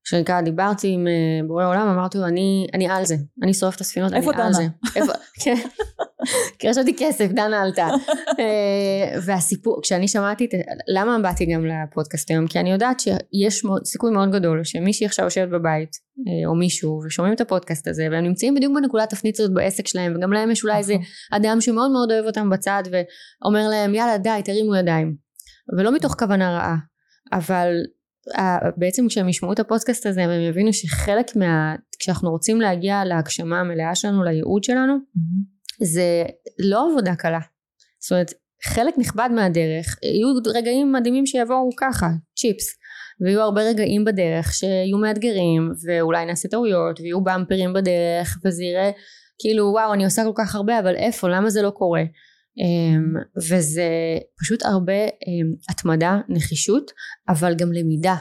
[0.06, 3.16] כשככה דיברתי עם אה, בורא עולם, אמרתי לו, אני, אני על זה.
[3.42, 4.52] אני שורף את הספינות, איפה אני על דנה?
[4.52, 4.66] זה.
[4.96, 5.12] איפה,
[5.44, 5.56] כן.
[6.58, 7.88] כי רשמתי כסף, דנה עלתה.
[8.40, 10.48] אה, והסיפור, כשאני שמעתי,
[10.94, 12.46] למה באתי גם לפודקאסט היום?
[12.46, 15.90] כי אני יודעת שיש סיכוי מאוד גדול שמישהי עכשיו יושבת בבית,
[16.28, 20.16] אה, או מישהו, ושומעים את הפודקאסט הזה, והם נמצאים בדיוק בנקודת תפנית הזאת בעסק שלהם,
[20.16, 21.06] וגם להם יש אולי איזה נכון.
[21.32, 25.16] אדם שמאוד מאוד אוהב אותם בצד, ואומר להם, יאללה, די, תרימו ידיים.
[25.78, 26.76] ולא מתוך כוונה רעה,
[27.32, 27.68] אבל
[28.76, 31.74] בעצם כשהם ישמעו את הפודקאסט הזה, והם יבינו שחלק מה...
[31.98, 34.94] כשאנחנו רוצים להגיע להגשמה המלאה שלנו, לייעוד שלנו,
[35.82, 36.24] זה
[36.58, 37.40] לא עבודה קלה.
[38.00, 38.32] זאת אומרת,
[38.64, 42.06] חלק נכבד מהדרך, יהיו רגעים מדהימים שיבואו ככה,
[42.36, 42.66] צ'יפס,
[43.20, 48.90] ויהיו הרבה רגעים בדרך שיהיו מאתגרים, ואולי נעשה טעויות, ויהיו במפרים בדרך, וזה יראה
[49.38, 52.02] כאילו וואו אני עושה כל כך הרבה, אבל איפה, למה זה לא קורה?
[52.58, 53.88] אמ, וזה
[54.40, 56.90] פשוט הרבה אמ, התמדה, נחישות,
[57.28, 58.16] אבל גם למידה.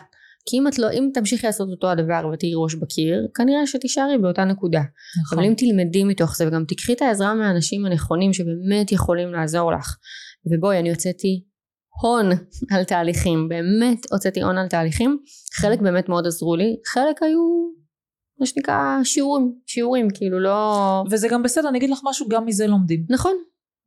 [0.49, 4.45] כי אם את לא, אם תמשיכי לעשות אותו הדבר ותהיי ראש בקיר, כנראה שתישארי באותה
[4.45, 4.81] נקודה.
[5.23, 5.37] נכון.
[5.37, 9.97] אבל אם תלמדי מתוך זה וגם תיקחי את העזרה מהאנשים הנכונים שבאמת יכולים לעזור לך
[10.45, 11.43] ובואי אני הוצאתי
[12.01, 12.29] הון
[12.71, 15.19] על תהליכים באמת הוצאתי הון על תהליכים
[15.53, 17.39] חלק באמת מאוד עזרו לי חלק היו
[18.39, 22.67] מה שנקרא שיעורים שיעורים כאילו לא וזה גם בסדר, אני אגיד לך משהו, גם מזה
[22.67, 23.05] לומדים.
[23.09, 23.33] נכון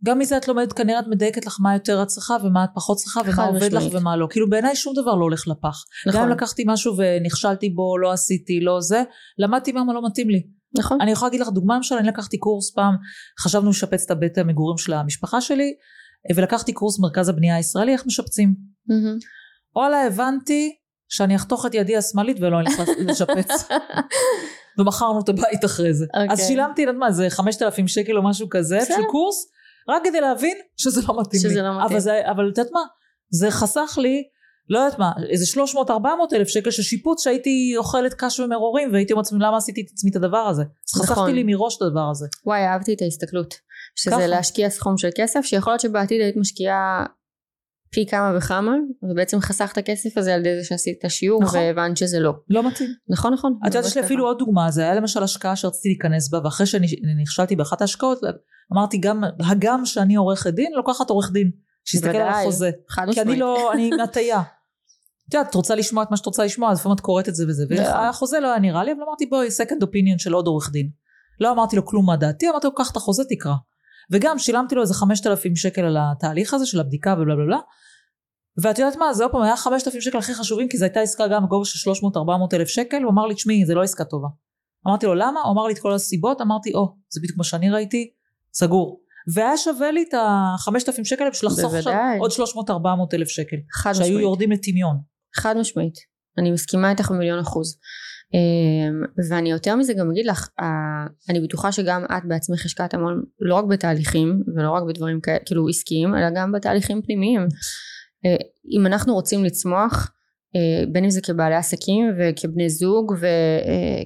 [0.05, 2.97] גם מזה את לומדת, כנראה את מדייקת לך מה יותר את צריכה ומה את פחות
[2.97, 3.95] צריכה ומה עובד לך משמעית.
[3.95, 4.27] ומה לא.
[4.31, 5.85] כאילו בעיניי שום דבר לא הולך לפח.
[6.07, 9.03] גם נכון אם לקחתי משהו ונכשלתי בו, לא עשיתי, לא זה,
[9.39, 10.43] למדתי מה לא מתאים לי.
[10.79, 12.95] נכון אני יכולה להגיד לך דוגמה למשל, אני לקחתי קורס פעם,
[13.41, 15.75] חשבנו לשפץ את הבית המגורים של המשפחה שלי,
[16.37, 18.55] ולקחתי קורס מרכז הבנייה הישראלי, איך משפצים.
[19.77, 20.75] וואלה, הבנתי
[21.09, 23.69] שאני אחתוך את ידי השמאלית ולא אלך לשפץ.
[24.79, 26.07] ומכרנו את הבית אחרי זה.
[26.15, 26.33] אוקיי.
[26.33, 28.79] אז שילמתי, יודעת מה, זה 5,000 שקל או משהו כזה.
[28.87, 29.47] של קורס,
[29.89, 31.51] רק כדי להבין שזה לא מתאים לי.
[31.51, 31.91] שזה לא מתאים.
[31.91, 32.81] אבל, זה, אבל את יודעת מה,
[33.31, 34.23] זה חסך לי,
[34.69, 35.91] לא יודעת מה, איזה 300-400
[36.33, 40.11] אלף שקל של שיפוץ שהייתי אוכלת קש ומרורים והייתי אומרת לעצמי למה עשיתי את עצמי
[40.11, 40.63] את הדבר הזה.
[40.63, 41.17] אז נכון.
[41.17, 42.27] חסכתי לי מראש את הדבר הזה.
[42.47, 43.55] וואי אהבתי את ההסתכלות
[43.97, 44.27] שזה ככה.
[44.27, 47.07] להשקיע סכום של כסף שיכול להיות שבעתיד היית משקיעה
[47.91, 48.77] פי כמה וכמה
[49.11, 51.61] ובעצם חסכת כסף הזה על ידי זה שעשית את השיעור נכון.
[51.61, 52.91] והבנת שזה לא לא מתאים.
[53.09, 56.31] נכון נכון את יודעת, יש לי אפילו עוד דוגמה, זה היה למשל השקעה שרציתי להיכנס
[56.31, 58.21] בה, ואחרי שנכשלתי באחת ההשקעות,
[58.73, 61.51] אמרתי גם, הגם שאני עורכת דין, לוקחת עורך דין,
[61.85, 62.29] שיסתכל על.
[62.29, 62.71] החוזה.
[62.89, 64.41] חד כי אני משמעית לא, אני מהטיה.
[65.29, 67.35] את יודעת, את רוצה לשמוע את מה שאת רוצה לשמוע, אז לפעמים את קוראת את
[67.35, 67.65] זה וזה.
[67.71, 70.91] והחוזה לא היה נראה לי, אבל אמרתי בואי, second opinion של עוד עורך דין.
[71.41, 73.55] לא אמרתי לו כלום מה דעתי, אמרתי לו קח את החוזה תקרא.
[74.11, 77.59] וגם שילמתי לו איזה 5,000 שקל על התהליך הזה של הבדיקה ובלה בלה בלה.
[78.63, 81.29] ואת יודעת מה, זה עוד פעם היה 5,000 שקל הכי חשובים, כי זו הייתה עסקה
[81.29, 81.95] גם בגובה של 300-400
[82.53, 84.29] אלף שקל, הוא אמר לי, תשמעי, זה לא עסקה טובה.
[84.87, 85.41] אמרתי לו, למה?
[85.41, 88.11] הוא אמר לי את כל הסיבות, אמרתי, או, זה בדיוק מה שאני ראיתי,
[88.55, 89.01] סגור.
[89.35, 91.95] והיה שווה לי את ה-5,000 שקל בשביל לחסוך עכשיו.
[92.19, 92.35] עוד 300-400
[93.15, 94.97] אלף שקל, חד שהיו משמעית יורדים לטמיון.
[95.37, 95.95] חד משמעית
[96.39, 97.79] אני מסכימה איתך במיליון אחוז
[99.31, 103.55] ואני יותר מזה גם אגיד לך אה, אני בטוחה שגם את בעצמך השקעת המון לא
[103.55, 107.49] רק בתהליכים ולא רק בדברים כאלה כאילו עסקיים אלא גם בתהליכים פנימיים.
[108.27, 108.37] אה,
[108.71, 110.13] אם אנחנו רוצים לצמוח
[110.57, 113.15] אה, בין אם זה כבעלי עסקים וכבני זוג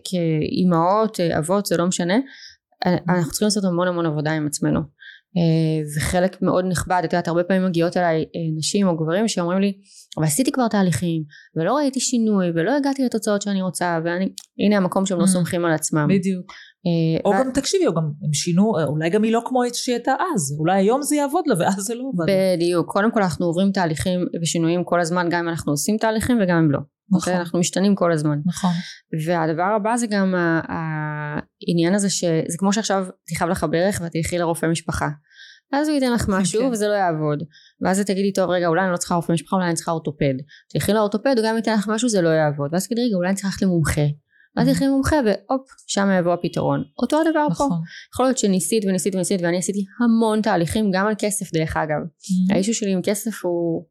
[0.01, 2.15] וכאימהות אבות זה לא משנה
[2.87, 4.81] אה, אנחנו צריכים לעשות המון המון עבודה עם עצמנו
[5.37, 9.59] אה, וחלק מאוד נכבד את יודעת הרבה פעמים מגיעות אליי אה, נשים או גברים שאומרים
[9.61, 9.73] לי
[10.17, 11.23] אבל עשיתי כבר תהליכים
[11.57, 14.29] ולא ראיתי שינוי ולא הגעתי לתוצאות שאני רוצה ואני
[14.67, 15.29] הנה המקום שהם לא Mm.
[15.29, 16.53] סומכים על עצמם בדיוק.
[16.87, 19.95] אה, או ו- גם תקשיבי, או גם הם שינו, אולי גם היא לא כמו שהיא
[19.95, 22.33] הייתה אז, אולי היום זה יעבוד לה ואז זה לא עבד.
[22.33, 22.57] לה.
[22.57, 26.57] בדיוק קודם כל אנחנו עוברים תהליכים ושינויים כל הזמן גם אם אנחנו עושים תהליכים וגם
[26.57, 26.79] אם לא
[27.13, 27.37] נכון, אוקיי?
[27.37, 28.71] אנחנו משתנים כל הזמן נכון.
[29.27, 30.35] והדבר הבא זה גם
[30.69, 35.09] העניין הזה שזה כמו שעכשיו תכאב לך ברך ואת תלכי לרופא משפחה
[35.73, 36.67] אז הוא ייתן לך משהו כן.
[36.67, 37.43] וזה לא יעבוד
[37.81, 40.35] ואז תגידי טוב רגע אולי אני לא צריכה רופא משפחה אולי אני צריכה אורתופד
[40.73, 43.35] תלכי לאורתופד הוא גם ייתן לך משהו זה לא יעבוד ואז תגידי רגע אולי אני
[43.37, 44.07] צריכה ללכת למומחה
[44.57, 44.69] ואז.
[44.69, 47.81] תלכי למומחה והופ שם יבוא הפתרון אותו הדבר פה נכון.
[48.15, 52.01] יכול להיות שניסית וניסית וניסית ואני עשיתי המון תהליכים גם על כסף דרך אגב
[52.51, 53.85] האישו שלי עם כסף הוא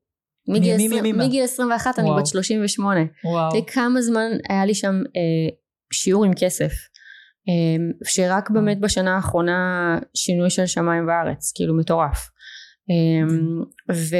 [0.47, 1.28] מגיל מימים 20 ימימה.
[1.28, 2.09] מגיל 21 אני.
[2.18, 3.66] בת 38 וואו.
[3.68, 5.55] כמה זמן היה לי שם אה,
[5.93, 6.72] שיעור עם כסף
[7.49, 12.30] אה, שרק באמת בשנה האחרונה שינוי של שמיים וארץ כאילו מטורף
[12.89, 13.36] אה,
[13.91, 14.16] ו,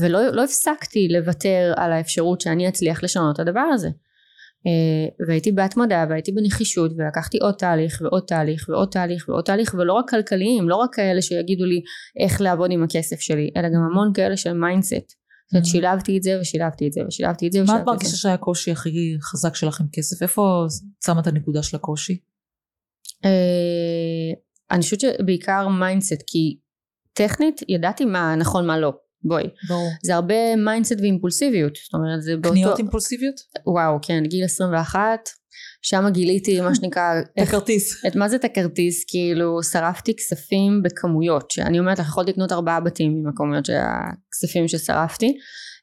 [0.00, 3.88] ולא לא הפסקתי לוותר על האפשרות שאני אצליח לשנות את הדבר הזה
[5.28, 10.10] והייתי בהתמדה והייתי בנחישות ולקחתי עוד תהליך ועוד תהליך ועוד תהליך ועוד תהליך ולא רק
[10.10, 11.80] כלכליים לא רק כאלה שיגידו לי
[12.24, 15.68] איך לעבוד עם הכסף שלי אלא גם המון כאלה של mindset זאת אומרת, Mhm.
[15.68, 19.16] שילבתי את זה ושילבתי את זה ושילבתי את זה מה את מרגישה שהיה הקושי הכי
[19.22, 20.22] חזק שלך עם כסף?
[20.22, 20.66] איפה
[21.06, 22.18] שמה את הנקודה של הקושי?
[23.24, 24.32] אה,
[24.70, 26.58] אני חושבת שבעיקר mindset כי
[27.12, 28.92] טכנית ידעתי מה נכון מה לא
[29.24, 29.90] בואי ברור.
[30.02, 33.34] זה הרבה mindset ואימפולסיביות זאת אומרת זה באותו קניות אימפולסיביות?
[33.66, 35.28] וואו כן גיל 21
[35.82, 38.04] שם גיליתי מה שנקרא את הכרטיס.
[38.06, 42.80] את מה זה את הכרטיס כאילו שרפתי כספים בכמויות שאני אומרת לך יכולתי לקנות ארבעה
[42.80, 45.36] בתים עם הכמויות של הכספים ששרפתי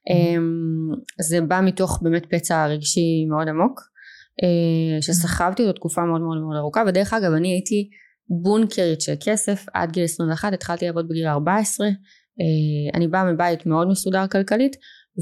[0.10, 3.82] אמ, זה בא מתוך באמת פצע רגשי מאוד עמוק
[4.44, 7.90] אה, שסחבתי אותו תקופה מאוד מאוד מאוד ארוכה ודרך אגב אני הייתי
[8.30, 11.92] בונקרית של כסף עד גיל 21 התחלתי לעבוד בגיל 14 אה,
[12.94, 14.76] אני באה מבית מאוד מסודר כלכלית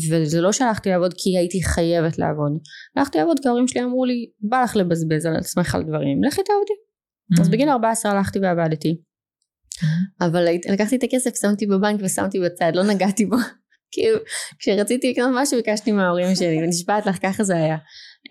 [0.09, 2.51] וזה לא שהלכתי לעבוד כי הייתי חייבת לעבוד.
[2.95, 6.41] הלכתי לעבוד כי ההורים שלי אמרו לי בא לך לבזבז על עצמך על דברים לכי
[6.43, 6.73] תעבדי.
[6.73, 7.41] Mm-hmm.
[7.41, 9.01] אז בגיל 14 הלכתי ועבדתי.
[10.21, 13.35] אבל היית- לקחתי את הכסף שמתי בבנק ושמתי בצד לא נגעתי בו.
[13.91, 14.17] כאילו
[14.59, 17.77] כשרציתי לקנות משהו ביקשתי מההורים שלי ונשבעת לך ככה זה היה.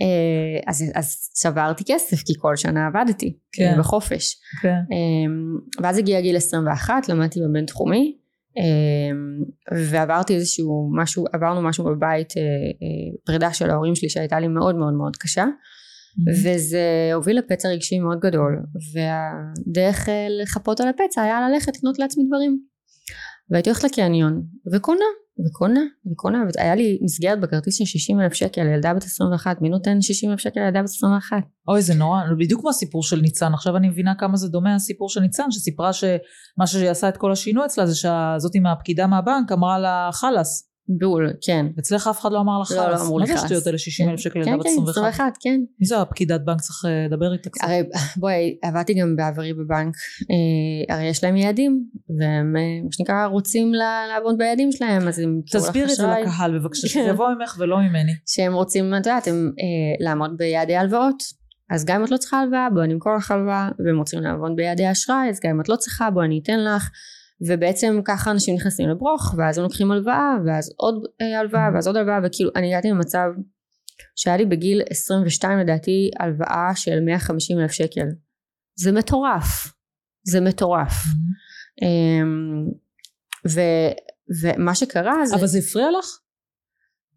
[0.03, 3.73] אה, אז, אז שברתי כסף כי כל שנה עבדתי כן.
[3.73, 4.37] אה, בחופש.
[4.63, 4.69] כן.
[4.69, 8.18] אמ, ואז הגיע גיל 21 למדתי בבינתחומי
[9.91, 14.77] ועברתי איזשהו משהו עברנו משהו בבית אה, אה, פרידה של ההורים שלי שהייתה לי מאוד
[14.77, 15.45] מאוד מאוד קשה.
[16.43, 18.63] וזה הוביל לפצע רגשי מאוד גדול
[18.95, 22.61] והדרך אה, לחפות על הפצע היה ללכת לקנות לעצמי דברים
[23.51, 24.43] והייתי הולכת לקניון
[24.75, 25.05] וקונה
[25.47, 25.81] וקונה
[26.13, 30.31] וקונה והיה לי מסגרת בכרטיס של 60 אלף שקל לילדה בת 21 מי נותן 60
[30.31, 31.37] אלף שקל לילדה בת 21
[31.69, 35.09] אוי זה נורא, בדיוק כמו הסיפור של ניצן, עכשיו אני מבינה כמה זה דומה הסיפור
[35.09, 39.79] של ניצן, שסיפרה שמה שעשה את כל השינוי אצלה זה שזאת עם הפקידה מהבנק אמרה
[39.79, 41.67] לה חלאס, בול כן.
[41.79, 43.35] אצלך אף אחד לא אמר לה לא, לא אמרו מה לי זה.
[43.35, 45.61] השטויות האלה 60 אלף שקל כן ילדה בת כן 21, 21 כן.
[45.81, 47.83] מי זה הפקידת בנק צריך אה, לדבר איתה קצת, הרי
[48.17, 49.95] בואי עבדתי גם בעברי בבנק
[50.31, 51.85] אה, הרי יש להם יעדים
[52.21, 53.73] והם אה, מה שנקרא רוצים
[54.09, 56.07] לעבוד ביעדים שלהם אז הם יתנו לך תסביר את זה.
[56.07, 56.89] לקהל בבקשה, כן.
[56.89, 59.29] שזה יבוא ממך ולא ממני, שהם רוצים את יודעת
[60.01, 61.39] לעמוד ביעדי הלוואות.
[61.71, 64.53] אז גם אם את לא צריכה הלוואה בואי אני אמכור לך הלוואה והם רוצים לעבוד
[64.57, 66.91] ביעדי אשראי אז גם אם את לא צריכה בואי אני אתן לך
[67.47, 71.97] ובעצם ככה אנשים נכנסים לברוך ואז הם לוקחים הלוואה ואז עוד אה, הלוואה ואז עוד
[71.97, 73.29] הלוואה וכאילו אני הגעתי למצב
[74.17, 78.07] שהיה לי בגיל 22 לדעתי הלוואה של 150 אלף שקל
[78.75, 79.73] זה מטורף
[80.23, 80.93] זה מטורף
[81.83, 82.67] אמ,
[83.49, 83.61] ו,
[84.43, 86.07] ומה שקרה זה אבל זה הפריע לך?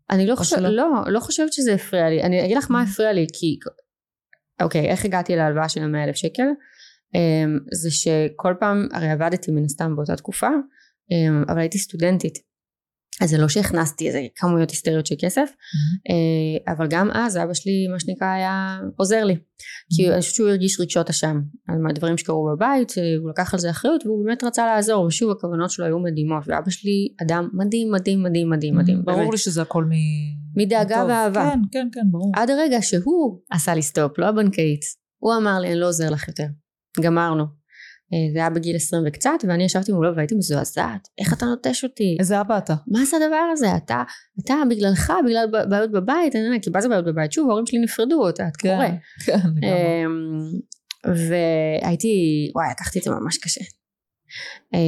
[0.10, 0.70] אני לא חושבת, שלא?
[0.70, 2.24] לא, לא חושבת שזה הפריע לי.
[2.24, 3.60] אני אגיד לך מה הפריע לי, כי...
[4.62, 6.48] אוקיי, איך הגעתי להלוואה של 100 אלף שקל?
[7.16, 10.50] אמ, זה שכל פעם, הרי עבדתי מן הסתם באותה תקופה,
[11.12, 12.52] אמ, אבל הייתי סטודנטית.
[13.22, 15.50] אז זה לא שהכנסתי איזה כמויות היסטריות של כסף,
[16.10, 19.36] אה, אבל גם אז אבא שלי, מה שנקרא, היה עוזר לי.
[19.96, 22.92] כי אני חושבת שהוא הרגיש רגשות אשם על מה- דברים שקרו בבית,
[23.22, 26.70] הוא לקח על זה אחריות והוא באמת רצה לעזור, ושוב הכוונות שלו היו מדהימות, ואבא
[26.70, 29.06] שלי אדם מדהים מדהים מדהים מדהים מדהים.
[29.06, 29.18] באמת.
[29.18, 29.90] ברור לי שזה הכל מ...
[30.62, 31.06] מדאגה.
[31.10, 31.52] ואהבה.
[31.54, 32.32] כן, כן, כן, ברור.
[32.36, 34.82] עד הרגע שהוא עשה לי סטופ, לא הבנקאית.
[35.24, 36.46] הוא אמר לי, אני לא עוזר לך יותר.
[37.00, 37.62] גמרנו.
[38.14, 41.08] אה, זה היה בגיל 20 וקצת, ואני ישבתי מולו והייתי מזועזעת.
[41.20, 42.18] איך אתה נוטש אותי?
[42.20, 42.74] איזה אבא אתה?
[42.88, 43.76] מה זה הדבר הזה?
[43.78, 44.04] אתה,
[44.44, 47.32] אתה בגללך, בגלל בעיות בבית, אני, כי מה זה בעיות בבית?
[47.32, 48.86] שוב, ההורים שלי נפרדו, אתה את קורא.
[49.26, 49.40] כן.
[49.64, 50.42] אמ,
[51.28, 53.62] והייתי, וואי, לקחתי את זה ממש קשה.
[54.74, 54.80] אמ,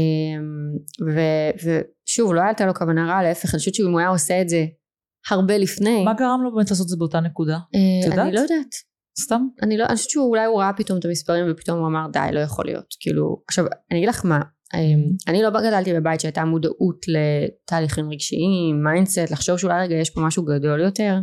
[1.14, 4.50] ו- ושוב, לא הייתה לו כוונה רעה, להפך, אני חושבת שאם הוא היה עושה את
[4.50, 4.66] זה
[5.30, 7.54] הרבה לפני, מה גרם לו באמת לעשות את זה באותה נקודה?
[7.54, 7.60] אה,
[8.00, 8.28] את יודעת?
[8.28, 8.93] אני לא יודעת.
[9.20, 9.48] סתם?
[9.64, 12.40] אני לא, אני חושבת שאולי הוא ראה פתאום את המספרים ופתאום הוא אמר די לא
[12.40, 12.96] יכול להיות.
[13.00, 14.42] כאילו עכשיו אני אגיד לך מה
[14.74, 20.22] אמ, אני לא גדלתי בבית שהייתה מודעות לתהליכים רגשיים mindset לחשוב שאולי רגע יש פה
[20.22, 21.20] משהו גדול יותר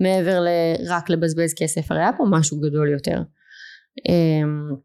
[0.00, 3.22] מעבר לרק לבזבז כסף הרי היה פה משהו גדול יותר.
[4.08, 4.76] אמ,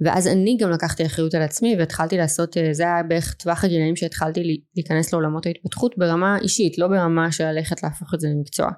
[0.00, 3.96] ואז אני גם לקחתי אחריות על עצמי והתחלתי לעשות אה, זה היה בערך טווח הגילאים
[3.96, 8.70] שהתחלתי להיכנס לעולמות ההתפתחות ברמה אישית לא ברמה של ללכת להפוך את זה למקצוע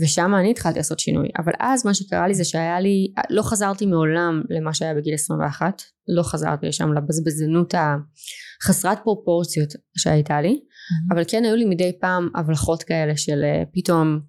[0.00, 3.86] ושם אני התחלתי לעשות שינוי אבל אז מה שקרה לי זה שהיה לי לא חזרתי
[3.86, 7.74] מעולם למה שהיה בגיל 21 לא חזרתי לשם לבזבזנות
[8.62, 10.60] החסרת פרופורציות שהייתה לי
[11.14, 14.20] אבל כן היו לי מדי פעם הבלחות כאלה של אה, פתאום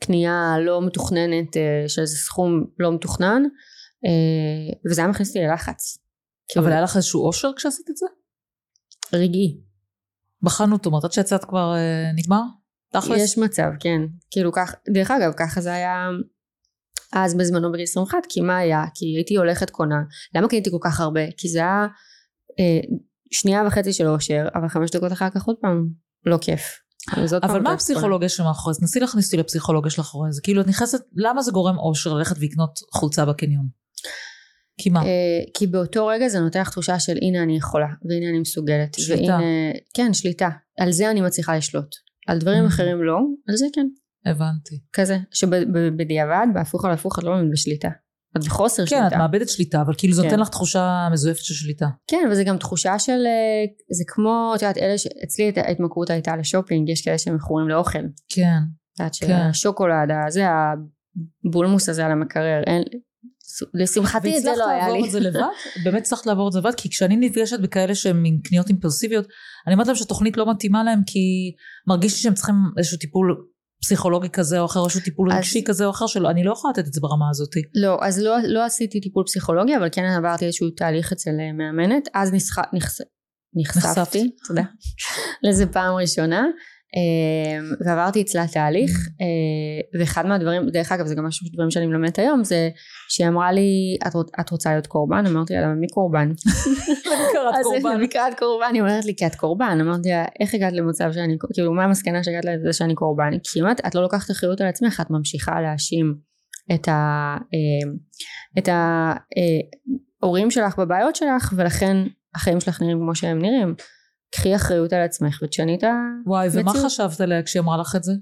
[0.00, 3.42] קנייה לא מתוכננת אה, של איזה סכום לא מתוכנן
[4.06, 5.98] אה, וזה היה מכניס אותי ללחץ
[6.56, 8.06] אבל כאילו, היה לך איזשהו אושר כשעשית את זה?
[9.12, 9.60] רגעי
[10.42, 12.42] בחנו אומרת, עד שיצאת כבר אה, נגמר?
[13.00, 13.20] תכלס?
[13.22, 16.08] יש מצב כן כאילו כך דרך אגב ככה זה היה
[17.12, 20.02] אז בזמנו בגיל 21 כי מה היה כי הייתי הולכת קונה
[20.34, 21.86] למה קניתי כל כך הרבה כי זה היה
[22.60, 22.96] אה,
[23.30, 25.88] שנייה וחצי של אושר אבל חמש דקות אחר כך עוד פעם
[26.26, 26.62] לא כיף
[27.12, 27.72] אבל מה קונה.
[27.72, 28.80] הפסיכולוגיה שמאחורי זה?
[28.80, 30.40] תנסי להכניס אותי לפסיכולוגיה של אחורי זה.
[30.42, 33.66] כאילו את נכנסת, למה זה גורם אושר ללכת ולקנות חולצה בקניון?
[34.80, 35.02] כי מה?
[35.02, 35.06] אה,
[35.54, 39.22] כי באותו רגע זה נותן לך תחושה של הנה אני יכולה והנה אני מסוגלת שליטה.
[39.22, 39.42] והנה
[39.94, 40.48] כן שליטה
[40.80, 41.94] על זה אני מצליחה לשלוט
[42.26, 42.68] על דברים Mm.
[42.68, 43.18] אחרים לא
[43.48, 43.86] על זה כן
[44.26, 44.80] הבנתי.
[44.92, 47.88] כזה שבדיעבד בהפוך על הפוך את לא באמת בשליטה
[48.36, 49.06] את בחוסר כן, שליטה.
[49.06, 50.28] את מאבדת שליטה, אבל כאילו זה כן.
[50.28, 51.86] נותן לך תחושה מזויפת של שליטה.
[52.10, 55.06] כן, וזה גם תחושה של, אה, זה כמו, את יודעת, אלה ש...
[55.24, 57.98] אצלי ההתמכרות הייתה לשופינג, יש כאלה שמכורים לאוכל.
[58.28, 58.58] כן.
[58.94, 59.26] את יודעת, כן.
[59.26, 60.46] שהשוקולד, זה
[61.44, 62.82] הבולמוס הזה על המקרר, אין,
[63.74, 65.06] לשמחתי את זה והצלחת לא היה לעבור לי.
[65.06, 65.40] את זה לבד?
[65.84, 66.74] באמת הצלחת לעבור את זה לבד?
[66.76, 69.26] כי כשאני נפגשת בכאלה שהם עם קניות אימפולסיביות,
[69.66, 71.20] אני אומרת להם שהתוכנית לא מתאימה להם כי
[71.88, 73.36] מרגיש לי שהם צריכים איזשהו טיפול
[73.82, 76.72] פסיכולוגי כזה או אחר, איזשהו טיפול אז- רגשי כזה או אחר, שלא, אני לא יכולה
[76.72, 77.48] לתת את זה ברמה הזאת.
[77.74, 82.08] לא, אז לא, לא עשיתי טיפול פסיכולוגי, אבל כן עברתי איזשהו תהליך אצל אה, מאמנת,
[82.14, 82.32] אז.
[82.32, 83.04] נחשפתי,
[83.56, 84.18] נחשפת.
[84.48, 84.62] תודה,
[85.42, 86.44] לזה פעם ראשונה,
[87.86, 92.44] ועברתי אצלה תהליך, אה, ואחד מהדברים, דרך אגב זה גם משהו דברים שאני מלמדת היום,
[92.44, 92.70] זה
[93.08, 95.26] שהיא אמרה לי, את, רוצ- את רוצה להיות קורבן?
[95.26, 96.32] אמרתי לה, מי קורבן?
[97.32, 98.00] קראת אז קורבן.
[98.00, 99.78] לקראת קורבן, היא אומרת לי, כי את קורבן.
[99.80, 103.30] אמרתי לה, איך הגעת למצב שאני, כאילו, מה המסקנה שהגעת לזה שאני קורבן?
[103.42, 106.14] כי אם את, את לא לוקחת אחריות על עצמך, את ממשיכה להאשים
[106.74, 107.36] את ה...
[107.54, 107.92] אה,
[108.58, 108.68] את
[110.22, 111.96] ההורים שלך בבעיות שלך, ולכן
[112.34, 113.74] החיים שלך נראים כמו שהם נראים.
[114.30, 115.92] קחי אחריות על עצמך ותשני את ה...
[116.26, 116.86] וואי, ומה מציאות.
[116.86, 118.12] חשבת עליה כשהיא אמרה לך את זה?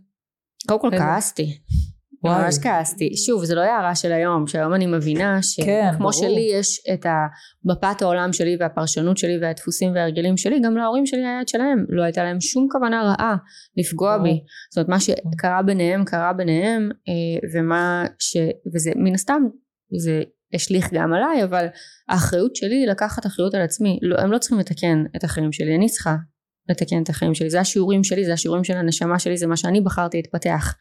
[0.68, 1.59] קודם כל כעסתי.
[2.24, 2.44] וואי.
[2.44, 3.16] ממש כעסתי.
[3.16, 5.42] שוב, זה לא הערה של היום, שהיום אני מבינה כן,
[5.92, 6.12] שכמו ברור.
[6.12, 7.07] שלי יש את
[7.64, 11.86] מפת העולם שלי והפרשנות שלי והדפוסים וההרגלים שלי, גם להורים שלי היה את שלהם.
[11.88, 13.36] לא הייתה להם שום כוונה רעה
[13.76, 14.28] לפגוע ברור.
[14.28, 14.40] בי.
[14.70, 18.36] זאת אומרת, מה שקרה ביניהם, קרה ביניהם, אה, ומה ש...
[18.74, 19.42] וזה מן הסתם,
[19.98, 20.22] זה
[20.55, 21.66] השליך גם עליי, אבל
[22.09, 23.98] האחריות שלי היא לקחת אחריות על עצמי.
[24.02, 26.16] לא, הם לא צריכים לתקן את החיים שלי, אני צריכה
[26.68, 27.50] לתקן את החיים שלי.
[27.50, 30.74] זה השיעורים שלי, זה השיעורים של הנשמה שלי, זה מה שאני בחרתי להתפתח.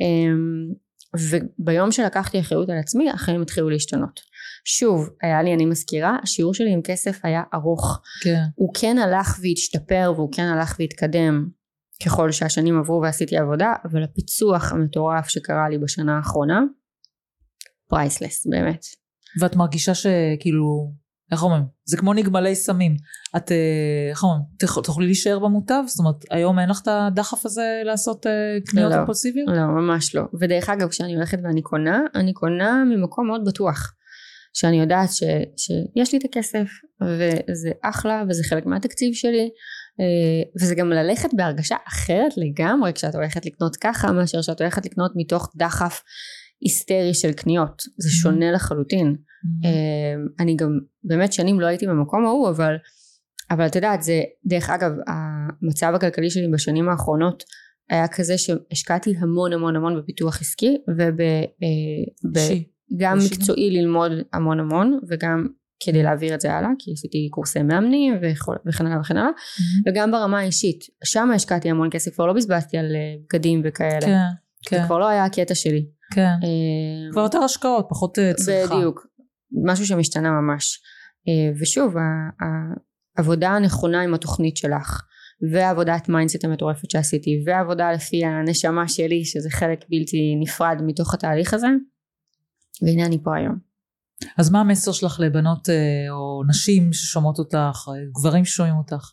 [0.00, 0.74] אמ,
[1.14, 4.20] וביום שלקחתי אחריות על עצמי החיים התחילו להשתנות.
[4.64, 8.00] שוב, היה לי, אני מזכירה, השיעור שלי עם כסף היה ארוך.
[8.22, 8.42] כן.
[8.54, 11.48] הוא כן הלך והשתפר והוא כן הלך והתקדם
[12.04, 16.60] ככל שהשנים עברו ועשיתי עבודה, אבל הפיצוח המטורף שקרה לי בשנה האחרונה,
[17.88, 18.84] פרייסלס, באמת.
[19.40, 20.92] ואת מרגישה שכאילו,
[21.32, 21.62] איך אומרים?
[21.84, 22.96] זה כמו נגמלי סמים.
[23.36, 23.56] את, אה,
[24.10, 24.42] איך אומרים?
[24.58, 25.82] תוכ- תוכלי להישאר במוטב?
[25.86, 28.32] זאת אומרת, היום אין לך את הדחף הזה לעשות אה,
[28.66, 28.96] קניות לא.
[28.96, 29.48] אימפולסיביות?
[29.48, 30.22] לא, ממש לא.
[30.40, 33.92] ודרך אגב, כשאני הולכת ואני קונה, אני קונה ממקום מאוד בטוח.
[34.52, 35.22] שאני יודעת ש,
[35.56, 36.68] שיש לי את הכסף,
[37.02, 39.50] וזה אחלה, וזה חלק מהתקציב שלי,
[40.00, 45.12] אה, וזה גם ללכת בהרגשה אחרת לגמרי כשאת הולכת לקנות ככה, מאשר שאת הולכת לקנות
[45.16, 46.02] מתוך דחף
[46.60, 47.82] היסטרי של קניות.
[47.98, 49.16] זה שונה לחלוטין.
[49.64, 52.74] אה, אני גם באמת שנים לא הייתי במקום ההוא, אבל,
[53.50, 57.44] אבל את יודעת, זה, דרך אגב, המצב הכלכלי שלי בשנים האחרונות
[57.90, 60.76] היה כזה שהשקעתי המון המון המון בפיתוח עסקי.
[60.98, 62.56] וגם
[62.96, 63.18] גם?
[63.24, 65.46] מקצועי ללמוד המון המון, וגם
[65.84, 68.14] כדי להעביר את זה הלאה, כי עשיתי קורסי מאמנים
[68.68, 69.30] וכן הלאה וכן הלאה,
[69.86, 74.18] וגם ברמה האישית, שם השקעתי המון כסף, כבר לא בזבזתי על אה, בגדים וכאלה, כן,
[74.70, 75.86] זה כן, כבר לא היה הקטע שלי.
[76.10, 76.22] כן.
[76.22, 78.76] אה, כבר יותר השקעות, פחות אה, צריכה.
[78.76, 79.06] בדיוק,
[79.64, 80.80] משהו שמשתנה ממש.
[81.28, 81.94] אה, ושוב,
[83.16, 85.02] העבודה הנכונה עם התוכנית שלך,
[85.52, 91.68] והעבודת mindset המטורפת שעשיתי, והעבודה לפי הנשמה שלי, שזה חלק בלתי נפרד מתוך התהליך הזה,
[92.82, 93.58] והנה אני פה היום.
[94.38, 95.68] אז מה המסר שלך לבנות
[96.10, 99.10] או נשים ששומעות אותך, גברים ששומעים אותך?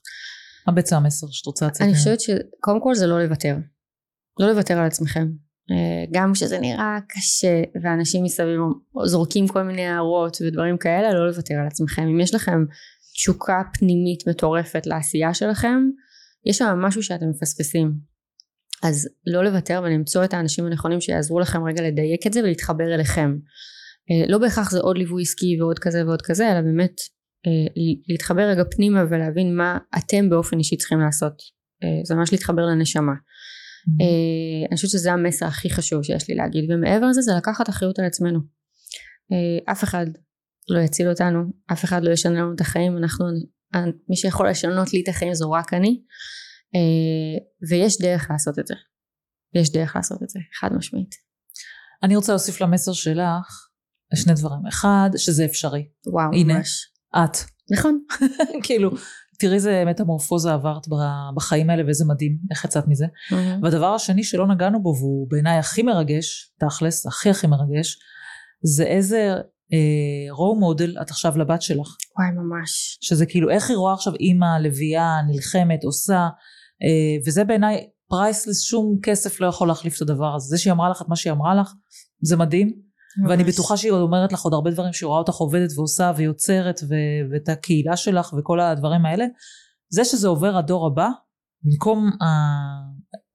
[0.67, 1.81] מה בעצם המסר שאת רוצה לצאת?
[1.81, 1.93] אני?
[1.95, 3.57] חושבת שקודם כל זה לא לוותר.
[4.39, 5.27] לא לוותר על עצמכם.
[5.71, 8.59] אה, גם כשזה נראה קשה ואנשים מסביב
[9.05, 12.01] זורקים כל מיני הערות ודברים כאלה, לא לוותר על עצמכם.
[12.01, 12.65] אם יש לכם
[13.13, 15.89] תשוקה פנימית מטורפת לעשייה שלכם,
[16.45, 17.93] יש שם משהו שאתם מפספסים.
[18.83, 23.37] אז לא לוותר ולמצוא את האנשים הנכונים שיעזרו לכם רגע לדייק את זה ולהתחבר אליכם.
[24.11, 27.01] אה, לא בהכרח זה עוד ליווי עסקי ועוד כזה ועוד כזה, אלא באמת
[27.47, 31.57] אה, להתחבר רגע פנימה ולהבין מה אתם באופן אישי צריכים לעשות.
[32.03, 33.13] זה ממש להתחבר לנשמה.
[33.87, 34.01] Mhm.
[34.01, 37.99] אה, אני חושבת שזה המסר הכי חשוב שיש לי להגיד, ומעבר לזה זה לקחת אחריות
[37.99, 38.39] על עצמנו.
[39.31, 40.05] אה, אף אחד
[40.69, 41.39] לא יציל אותנו,
[41.71, 43.25] אף אחד לא ישנה לנו את החיים, אנחנו,
[44.09, 46.01] מי שיכול לשנות לי את החיים זו רק אני,
[46.75, 48.73] אה, ויש דרך לעשות את זה.
[49.55, 51.15] יש דרך לעשות את זה, חד משמעית.
[52.03, 53.67] אני רוצה להוסיף למסר שלך
[54.15, 54.67] שני דברים.
[54.69, 55.87] אחד, שזה אפשרי.
[56.07, 56.53] וואו, הנה.
[56.53, 56.91] ממש.
[57.15, 57.37] את.
[57.71, 58.03] נכון.
[58.63, 58.91] כאילו,
[59.39, 60.87] תראי איזה מטמורפוזה עברת
[61.35, 63.05] בחיים האלה ואיזה מדהים, איך יצאת מזה.
[63.61, 67.97] והדבר השני שלא נגענו בו, והוא בעיניי הכי מרגש, תכלס, הכי הכי מרגש,
[68.63, 69.35] זה איזה
[69.73, 71.95] אה, רואו מודל את עכשיו לבת שלך.
[72.17, 72.97] וואי, ממש.
[73.01, 76.27] שזה כאילו איך היא רואה עכשיו אימא לביאה נלחמת עושה
[76.83, 80.89] אה, וזה בעיניי פרייסלס שום כסף לא יכול להחליף את הדבר הזה זה שהיא אמרה
[80.89, 81.73] לך את מה שהיא אמרה לך
[82.21, 82.86] זה מדהים
[83.29, 83.43] ואני.
[83.43, 87.31] בטוחה שהיא עוד אומרת לך עוד הרבה דברים שהיא רואה אותך עובדת ועושה ויוצרת ו-
[87.31, 89.25] ואת הקהילה שלך וכל הדברים האלה
[89.89, 91.09] זה שזה עובר הדור הבא
[91.63, 92.25] במקום ה...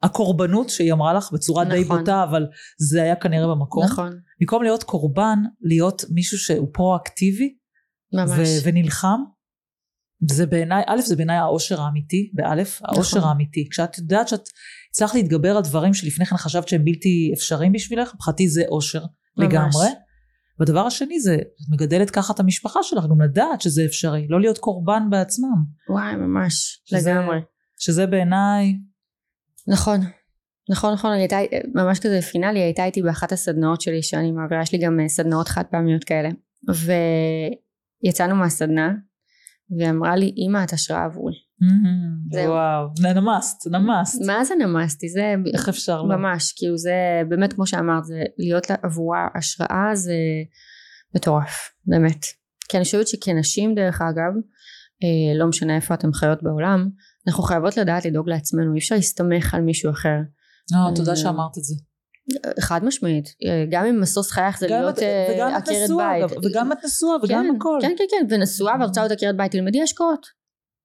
[0.03, 1.77] הקורבנות שהיא אמרה לך בצורה נכון.
[1.77, 2.47] די בוטה, אבל
[2.91, 3.85] זה היה כנראה במקום.
[3.85, 4.21] נכון.
[4.41, 7.55] במקום להיות קורבן, להיות מישהו שהוא פרו-אקטיבי.
[8.13, 8.31] ממש.
[8.39, 9.21] ו- ונלחם.
[10.31, 13.23] זה בעיניי, א', זה בעיניי האושר האמיתי, באלף, נכון.
[13.23, 13.69] האמיתי.
[13.71, 14.49] כשאת יודעת שאת
[14.91, 19.05] הצלחת להתגבר על דברים שלפני כן חשבת שהם בלתי אפשריים בשבילך, מבחינתי זה אושר
[19.37, 19.49] ממש.
[19.49, 19.87] לגמרי.
[20.59, 24.59] והדבר השני זה, את מגדלת ככה את המשפחה שלך, גם לדעת שזה אפשרי, לא להיות
[24.59, 25.65] קורבן בעצמם.
[25.89, 27.39] וואי, ממש, שזה, לגמרי.
[27.79, 28.79] שזה בעיניי...
[29.69, 30.01] נכון,
[30.71, 31.37] נכון, נכון, אני הייתה,
[31.75, 35.49] ממש כזה פינאלי, הייתה איתי באחת הסדנאות שלי שאני מעבירה, יש לי גם אה, סדנאות
[35.49, 36.29] חד פעמיות כאלה.
[38.05, 38.93] ויצאנו מהסדנה,
[39.71, 41.35] והיא אמרה לי, אמא, את השראה עבורי.
[42.49, 44.19] וואו, נמסת, נמסת.
[44.27, 45.09] מה זה נמסתי?
[45.09, 45.35] זה...
[45.55, 46.17] איך אפשר לא?
[46.17, 50.15] ממש, כאילו זה, באמת כמו שאמרת, זה להיות עבורה השראה זה
[51.15, 52.25] מטורף, באמת.
[52.69, 54.33] כי אני חושבת שכנשים דרך אגב,
[55.03, 56.89] אה, לא משנה איפה אתן חיות בעולם,
[57.27, 60.19] אנחנו חייבות לדעת לדאוג לעצמנו, אי אפשר להסתמך על מישהו אחר.
[60.75, 61.75] אה, תודה שאמרת את זה.
[62.61, 63.29] חד משמעית,
[63.71, 66.45] גם אם משוש חייך זה להיות עקרת בית.
[66.45, 67.79] וגם את נשואה וגם כן, הכל.
[67.83, 70.42] כן, כן, כן, ונשואה ורוצה להיות עקרת בית, תלמדי השקעות.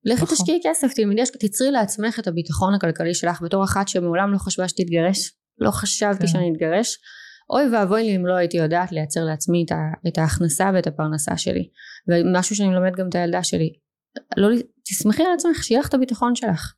[0.07, 0.35] לכי נכון.
[0.35, 4.67] תשקיעי כסף, תלמדי השקעות, תצרי לעצמך את הביטחון הכלכלי שלך בתור אחת שמעולם לא חשבה
[4.67, 5.31] שתתגרש.
[5.59, 6.27] לא חשבתי כן.
[6.27, 6.97] שאני אתגרש.
[7.49, 9.65] אוי ואבוי לי אם לא הייתי יודעת לייצר לעצמי
[10.07, 11.69] את ההכנסה ואת הפרנסה שלי.
[12.07, 13.73] ומשהו שאני מלמד גם את הילדה שלי.
[14.37, 14.47] לא,
[14.89, 16.73] תסמכי על עצמך, שיהיה לך את הביטחון שלך.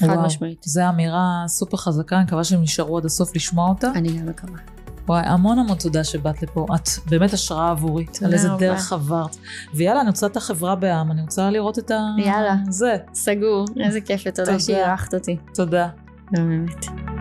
[0.00, 0.62] חד משמעית.
[0.62, 3.90] זו אמירה סופר חזקה, אני מקווה שהם נשארו עד הסוף לשמוע אותה.
[3.94, 4.81] אני גם מקווה.
[5.08, 6.66] וואי, המון המון תודה שבאת לפה.
[6.74, 8.06] את באמת השראה עבורי.
[8.24, 9.36] על איזה דרך עברת.
[9.74, 12.00] ויאללה, אני רוצה את החברה בעם, אני רוצה לראות את ה...
[12.18, 12.56] יאללה.
[12.68, 12.96] זה.
[13.14, 13.64] סגור.
[13.84, 15.36] איזה כיף, ותודה שאירחת אותי.
[15.54, 15.88] תודה.
[16.30, 17.11] באמת.